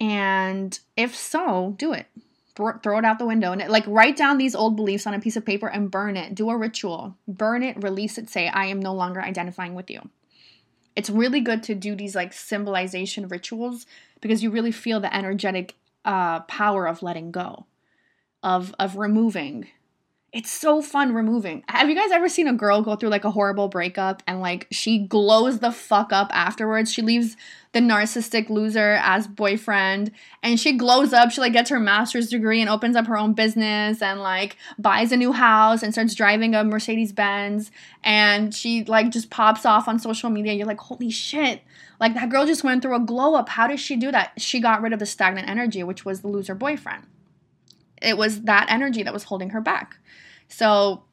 And 0.00 0.76
if 0.96 1.14
so, 1.14 1.76
do 1.78 1.92
it. 1.92 2.06
Throw 2.56 2.98
it 2.98 3.04
out 3.04 3.20
the 3.20 3.24
window 3.24 3.52
and 3.52 3.62
it, 3.62 3.70
like 3.70 3.84
write 3.86 4.16
down 4.16 4.36
these 4.36 4.56
old 4.56 4.74
beliefs 4.74 5.06
on 5.06 5.14
a 5.14 5.20
piece 5.20 5.36
of 5.36 5.46
paper 5.46 5.68
and 5.68 5.92
burn 5.92 6.16
it. 6.16 6.34
Do 6.34 6.50
a 6.50 6.56
ritual. 6.56 7.16
Burn 7.28 7.62
it, 7.62 7.80
release 7.80 8.18
it, 8.18 8.28
say, 8.28 8.48
I 8.48 8.64
am 8.66 8.80
no 8.80 8.92
longer 8.92 9.22
identifying 9.22 9.76
with 9.76 9.88
you. 9.88 10.10
It's 10.96 11.10
really 11.10 11.40
good 11.40 11.62
to 11.62 11.76
do 11.76 11.94
these 11.94 12.16
like 12.16 12.32
symbolization 12.32 13.28
rituals 13.28 13.86
because 14.20 14.42
you 14.42 14.50
really 14.50 14.72
feel 14.72 14.98
the 14.98 15.14
energetic 15.14 15.76
uh, 16.04 16.40
power 16.40 16.88
of 16.88 17.00
letting 17.00 17.30
go, 17.30 17.66
of 18.42 18.74
of 18.80 18.96
removing, 18.96 19.68
it's 20.30 20.50
so 20.50 20.82
fun 20.82 21.14
removing. 21.14 21.64
Have 21.68 21.88
you 21.88 21.94
guys 21.94 22.10
ever 22.10 22.28
seen 22.28 22.48
a 22.48 22.52
girl 22.52 22.82
go 22.82 22.96
through 22.96 23.08
like 23.08 23.24
a 23.24 23.30
horrible 23.30 23.68
breakup 23.68 24.22
and 24.26 24.42
like 24.42 24.66
she 24.70 24.98
glows 24.98 25.60
the 25.60 25.72
fuck 25.72 26.12
up 26.12 26.28
afterwards? 26.34 26.92
She 26.92 27.00
leaves 27.00 27.34
the 27.72 27.80
narcissistic 27.80 28.50
loser 28.50 28.98
as 29.00 29.26
boyfriend 29.26 30.10
and 30.42 30.60
she 30.60 30.76
glows 30.76 31.14
up. 31.14 31.30
She 31.30 31.40
like 31.40 31.54
gets 31.54 31.70
her 31.70 31.80
master's 31.80 32.28
degree 32.28 32.60
and 32.60 32.68
opens 32.68 32.94
up 32.94 33.06
her 33.06 33.16
own 33.16 33.32
business 33.32 34.02
and 34.02 34.20
like 34.20 34.58
buys 34.78 35.12
a 35.12 35.16
new 35.16 35.32
house 35.32 35.82
and 35.82 35.94
starts 35.94 36.14
driving 36.14 36.54
a 36.54 36.62
Mercedes 36.62 37.12
Benz 37.12 37.70
and 38.04 38.54
she 38.54 38.84
like 38.84 39.10
just 39.10 39.30
pops 39.30 39.64
off 39.64 39.88
on 39.88 39.98
social 39.98 40.28
media. 40.28 40.52
You're 40.52 40.66
like, 40.66 40.80
holy 40.80 41.10
shit. 41.10 41.62
Like 42.00 42.12
that 42.12 42.28
girl 42.28 42.44
just 42.44 42.62
went 42.62 42.82
through 42.82 42.96
a 42.96 43.00
glow 43.00 43.34
up. 43.34 43.48
How 43.48 43.66
did 43.66 43.80
she 43.80 43.96
do 43.96 44.12
that? 44.12 44.32
She 44.36 44.60
got 44.60 44.82
rid 44.82 44.92
of 44.92 44.98
the 44.98 45.06
stagnant 45.06 45.48
energy, 45.48 45.82
which 45.82 46.04
was 46.04 46.20
the 46.20 46.28
loser 46.28 46.54
boyfriend 46.54 47.04
it 48.02 48.16
was 48.16 48.42
that 48.42 48.66
energy 48.70 49.02
that 49.02 49.12
was 49.12 49.24
holding 49.24 49.50
her 49.50 49.60
back. 49.60 49.98
So 50.48 51.04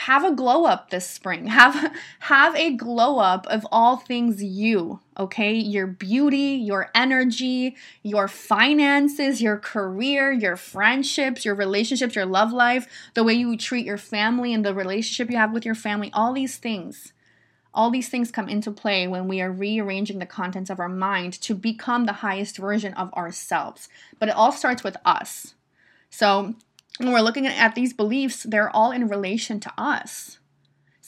have 0.00 0.24
a 0.24 0.32
glow 0.32 0.64
up 0.64 0.88
this 0.88 1.06
spring. 1.06 1.46
Have 1.60 1.94
have 2.20 2.56
a 2.56 2.74
glow 2.74 3.18
up 3.18 3.46
of 3.48 3.66
all 3.70 3.98
things 3.98 4.42
you, 4.42 5.00
okay? 5.18 5.52
Your 5.52 5.86
beauty, 5.86 6.58
your 6.64 6.90
energy, 6.94 7.76
your 8.02 8.26
finances, 8.26 9.42
your 9.42 9.58
career, 9.58 10.32
your 10.32 10.56
friendships, 10.56 11.44
your 11.44 11.54
relationships, 11.54 12.14
your 12.14 12.24
love 12.24 12.50
life, 12.50 12.88
the 13.12 13.22
way 13.22 13.34
you 13.34 13.58
treat 13.58 13.84
your 13.84 13.98
family 13.98 14.54
and 14.54 14.64
the 14.64 14.74
relationship 14.74 15.30
you 15.30 15.36
have 15.36 15.52
with 15.52 15.66
your 15.66 15.74
family, 15.74 16.10
all 16.14 16.32
these 16.32 16.56
things. 16.56 17.12
All 17.74 17.90
these 17.90 18.08
things 18.08 18.32
come 18.32 18.48
into 18.48 18.70
play 18.72 19.06
when 19.06 19.28
we 19.28 19.40
are 19.42 19.52
rearranging 19.52 20.18
the 20.18 20.26
contents 20.26 20.70
of 20.70 20.80
our 20.80 20.88
mind 20.88 21.34
to 21.42 21.54
become 21.54 22.06
the 22.06 22.14
highest 22.14 22.56
version 22.56 22.94
of 22.94 23.12
ourselves. 23.12 23.88
But 24.18 24.30
it 24.30 24.34
all 24.34 24.50
starts 24.50 24.82
with 24.82 24.96
us. 25.04 25.54
So 26.10 26.54
when 26.98 27.12
we're 27.12 27.20
looking 27.20 27.46
at 27.46 27.74
these 27.74 27.92
beliefs, 27.94 28.42
they're 28.42 28.74
all 28.74 28.90
in 28.90 29.08
relation 29.08 29.58
to 29.60 29.72
us. 29.78 30.38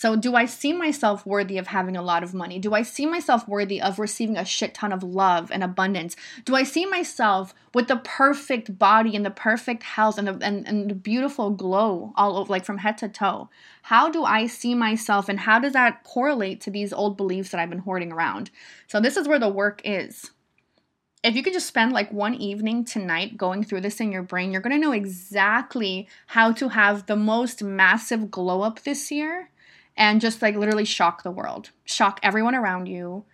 So, 0.02 0.16
do 0.16 0.34
I 0.34 0.46
see 0.46 0.72
myself 0.72 1.24
worthy 1.24 1.58
of 1.58 1.68
having 1.68 1.96
a 1.96 2.02
lot 2.02 2.24
of 2.24 2.34
money? 2.34 2.58
Do 2.58 2.74
I 2.74 2.82
see 2.82 3.06
myself 3.06 3.46
worthy 3.46 3.80
of 3.80 4.00
receiving 4.00 4.36
a 4.36 4.44
shit 4.44 4.74
ton 4.74 4.92
of 4.92 5.04
love 5.04 5.52
and 5.52 5.62
abundance? 5.62 6.16
Do 6.44 6.56
I 6.56 6.64
see 6.64 6.86
myself 6.86 7.54
with 7.72 7.86
the 7.86 7.98
perfect 7.98 8.80
body 8.80 9.14
and 9.14 9.24
the 9.24 9.30
perfect 9.30 9.84
health 9.84 10.18
and 10.18 10.26
the, 10.26 10.38
and, 10.44 10.66
and 10.66 10.90
the 10.90 10.96
beautiful 10.96 11.50
glow 11.50 12.12
all 12.16 12.36
over, 12.36 12.50
like 12.50 12.64
from 12.64 12.78
head 12.78 12.98
to 12.98 13.08
toe? 13.08 13.48
How 13.82 14.10
do 14.10 14.24
I 14.24 14.48
see 14.48 14.74
myself 14.74 15.28
and 15.28 15.38
how 15.38 15.60
does 15.60 15.74
that 15.74 16.02
correlate 16.02 16.60
to 16.62 16.72
these 16.72 16.92
old 16.92 17.16
beliefs 17.16 17.50
that 17.50 17.60
I've 17.60 17.70
been 17.70 17.78
hoarding 17.78 18.10
around? 18.10 18.50
So, 18.88 18.98
this 18.98 19.16
is 19.16 19.28
where 19.28 19.38
the 19.38 19.48
work 19.48 19.82
is 19.84 20.32
if 21.22 21.36
you 21.36 21.42
could 21.42 21.52
just 21.52 21.68
spend 21.68 21.92
like 21.92 22.12
one 22.12 22.34
evening 22.34 22.84
tonight 22.84 23.36
going 23.36 23.62
through 23.62 23.82
this 23.82 24.00
in 24.00 24.10
your 24.10 24.22
brain, 24.22 24.50
you're 24.50 24.60
going 24.60 24.74
to 24.74 24.84
know 24.84 24.92
exactly 24.92 26.08
how 26.28 26.52
to 26.52 26.68
have 26.70 27.06
the 27.06 27.16
most 27.16 27.62
massive 27.62 28.30
glow 28.30 28.62
up 28.62 28.82
this 28.82 29.10
year 29.10 29.50
and 29.96 30.20
just 30.20 30.42
like 30.42 30.56
literally 30.56 30.84
shock 30.84 31.22
the 31.22 31.30
world. 31.30 31.70
Shock 31.84 32.18
everyone 32.22 32.54
around 32.54 32.86
you, 32.86 33.24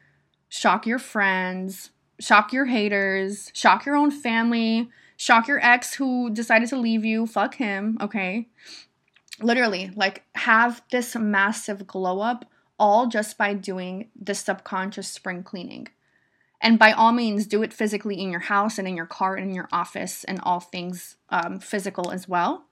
shock 0.48 0.86
your 0.86 0.98
friends, 0.98 1.90
shock 2.20 2.52
your 2.52 2.66
haters, 2.66 3.50
shock 3.54 3.86
your 3.86 3.96
own 3.96 4.10
family, 4.10 4.90
shock 5.16 5.48
your 5.48 5.64
ex 5.64 5.94
who 5.94 6.30
decided 6.30 6.68
to 6.68 6.78
leave 6.78 7.04
you. 7.04 7.26
Fuck 7.26 7.54
him, 7.54 7.96
okay? 8.02 8.48
Literally, 9.40 9.92
like 9.94 10.24
have 10.34 10.82
this 10.90 11.16
massive 11.16 11.86
glow 11.86 12.20
up 12.20 12.44
all 12.78 13.06
just 13.06 13.38
by 13.38 13.54
doing 13.54 14.08
the 14.20 14.34
subconscious 14.34 15.08
spring 15.08 15.42
cleaning. 15.42 15.88
And 16.60 16.78
by 16.78 16.92
all 16.92 17.12
means, 17.12 17.46
do 17.46 17.62
it 17.62 17.72
physically 17.72 18.20
in 18.20 18.30
your 18.30 18.40
house 18.40 18.78
and 18.78 18.88
in 18.88 18.96
your 18.96 19.06
car 19.06 19.36
and 19.36 19.50
in 19.50 19.54
your 19.54 19.68
office 19.72 20.24
and 20.24 20.40
all 20.42 20.60
things 20.60 21.16
um, 21.30 21.60
physical 21.60 22.10
as 22.10 22.28
well, 22.28 22.64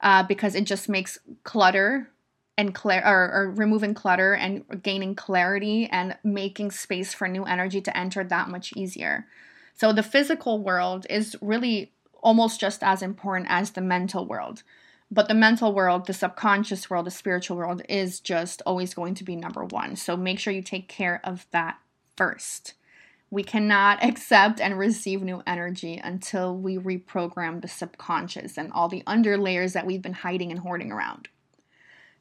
uh, 0.00 0.22
because 0.22 0.54
it 0.54 0.64
just 0.64 0.88
makes 0.88 1.18
clutter 1.42 2.10
and 2.56 2.74
clear 2.74 3.02
or, 3.04 3.32
or 3.32 3.50
removing 3.50 3.94
clutter 3.94 4.34
and 4.34 4.64
gaining 4.82 5.14
clarity 5.16 5.88
and 5.90 6.16
making 6.22 6.70
space 6.70 7.12
for 7.12 7.26
new 7.26 7.44
energy 7.44 7.80
to 7.80 7.96
enter 7.96 8.22
that 8.22 8.48
much 8.48 8.72
easier. 8.76 9.26
So 9.74 9.92
the 9.92 10.04
physical 10.04 10.62
world 10.62 11.04
is 11.10 11.36
really 11.40 11.92
almost 12.22 12.60
just 12.60 12.82
as 12.84 13.02
important 13.02 13.48
as 13.50 13.72
the 13.72 13.80
mental 13.80 14.24
world. 14.24 14.62
But 15.10 15.28
the 15.28 15.34
mental 15.34 15.74
world, 15.74 16.06
the 16.06 16.12
subconscious 16.12 16.88
world, 16.88 17.06
the 17.06 17.10
spiritual 17.10 17.56
world 17.56 17.82
is 17.88 18.20
just 18.20 18.62
always 18.64 18.94
going 18.94 19.14
to 19.16 19.24
be 19.24 19.36
number 19.36 19.64
one. 19.64 19.96
So 19.96 20.16
make 20.16 20.38
sure 20.38 20.52
you 20.52 20.62
take 20.62 20.88
care 20.88 21.20
of 21.24 21.46
that 21.50 21.78
first. 22.16 22.74
We 23.34 23.42
cannot 23.42 24.02
accept 24.08 24.60
and 24.60 24.78
receive 24.78 25.20
new 25.20 25.42
energy 25.46 26.00
until 26.02 26.56
we 26.56 26.78
reprogram 26.78 27.60
the 27.60 27.68
subconscious 27.68 28.56
and 28.56 28.72
all 28.72 28.88
the 28.88 29.02
underlayers 29.06 29.72
that 29.72 29.84
we've 29.84 30.00
been 30.00 30.12
hiding 30.12 30.52
and 30.52 30.60
hoarding 30.60 30.92
around. 30.92 31.28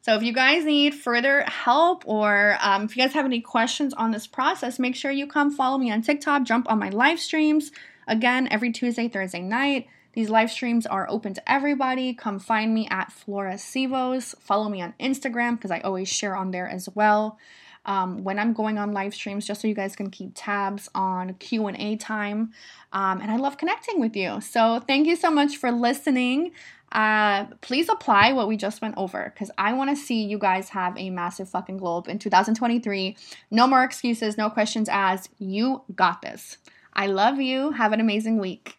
So, 0.02 0.16
if 0.16 0.24
you 0.24 0.34
guys 0.34 0.66
need 0.66 0.96
further 0.96 1.44
help 1.44 2.04
or 2.06 2.58
um, 2.60 2.84
if 2.84 2.98
you 2.98 3.04
guys 3.04 3.14
have 3.14 3.26
any 3.26 3.40
questions 3.40 3.94
on 3.94 4.12
this 4.12 4.28
process, 4.28 4.78
make 4.78 4.96
sure 4.96 5.12
you 5.12 5.28
come 5.28 5.50
follow 5.50 5.78
me 5.78 5.92
on 5.92 6.02
TikTok, 6.02 6.44
jump 6.44 6.70
on 6.70 6.80
my 6.80 6.90
live 6.90 7.22
streams. 7.22 7.72
Again, 8.06 8.50
every 8.52 8.72
Tuesday, 8.74 9.08
Thursday 9.08 9.42
night, 9.42 9.88
These 10.14 10.30
live 10.30 10.52
streams 10.52 10.86
are 10.86 11.10
open 11.10 11.34
to 11.36 11.52
everybody. 11.52 12.14
Come 12.14 12.40
find 12.40 12.74
me 12.74 12.88
at 12.90 13.12
Flora 13.12 13.54
Sivos. 13.54 14.36
Follow 14.42 14.68
me 14.68 14.82
on 14.82 14.94
Instagram 15.00 15.56
because 15.56 15.72
I 15.72 15.80
always 15.80 16.10
share 16.10 16.36
on 16.36 16.52
there 16.52 16.68
as 16.68 16.90
well. 16.94 17.38
Um, 17.86 18.24
when 18.24 18.40
I'm 18.40 18.54
going 18.54 18.78
on 18.78 18.94
live 18.94 19.14
streams, 19.14 19.46
just 19.46 19.62
so 19.62 19.68
you 19.68 19.74
guys 19.74 19.96
can 19.96 20.10
keep 20.10 20.32
tabs 20.36 20.90
on 20.96 21.34
Q 21.36 21.68
and 21.68 21.78
A 21.78 21.98
time. 21.98 22.52
Um, 22.94 23.20
and 23.20 23.30
I 23.30 23.36
love 23.36 23.58
connecting 23.58 24.00
with 24.00 24.16
you. 24.16 24.40
So 24.42 24.80
thank 24.88 25.08
you 25.08 25.16
so 25.16 25.30
much 25.30 25.58
for 25.58 25.72
listening. 25.72 26.52
Uh, 26.94 27.46
please 27.62 27.90
apply 27.90 28.34
what 28.34 28.48
we 28.48 28.56
just 28.56 28.82
went 28.82 28.94
over 28.98 29.32
because 29.34 29.50
I 29.58 29.74
want 29.74 29.90
to 29.90 29.96
see 29.96 30.24
you 30.24 30.38
guys 30.38 30.70
have 30.70 30.96
a 30.98 31.10
massive 31.10 31.50
fucking 31.50 31.78
globe 31.78 32.08
in 32.08 32.20
2023. 32.20 33.18
No 33.50 33.68
more 33.68 33.84
excuses, 33.84 34.38
no 34.38 34.50
questions 34.50 34.88
asked. 34.88 35.32
You 35.40 35.82
got 35.96 36.22
this. 36.22 36.58
I 36.94 37.08
love 37.08 37.42
you. 37.42 37.72
Have 37.72 37.94
an 37.94 38.00
amazing 38.00 38.40
week. 38.40 38.78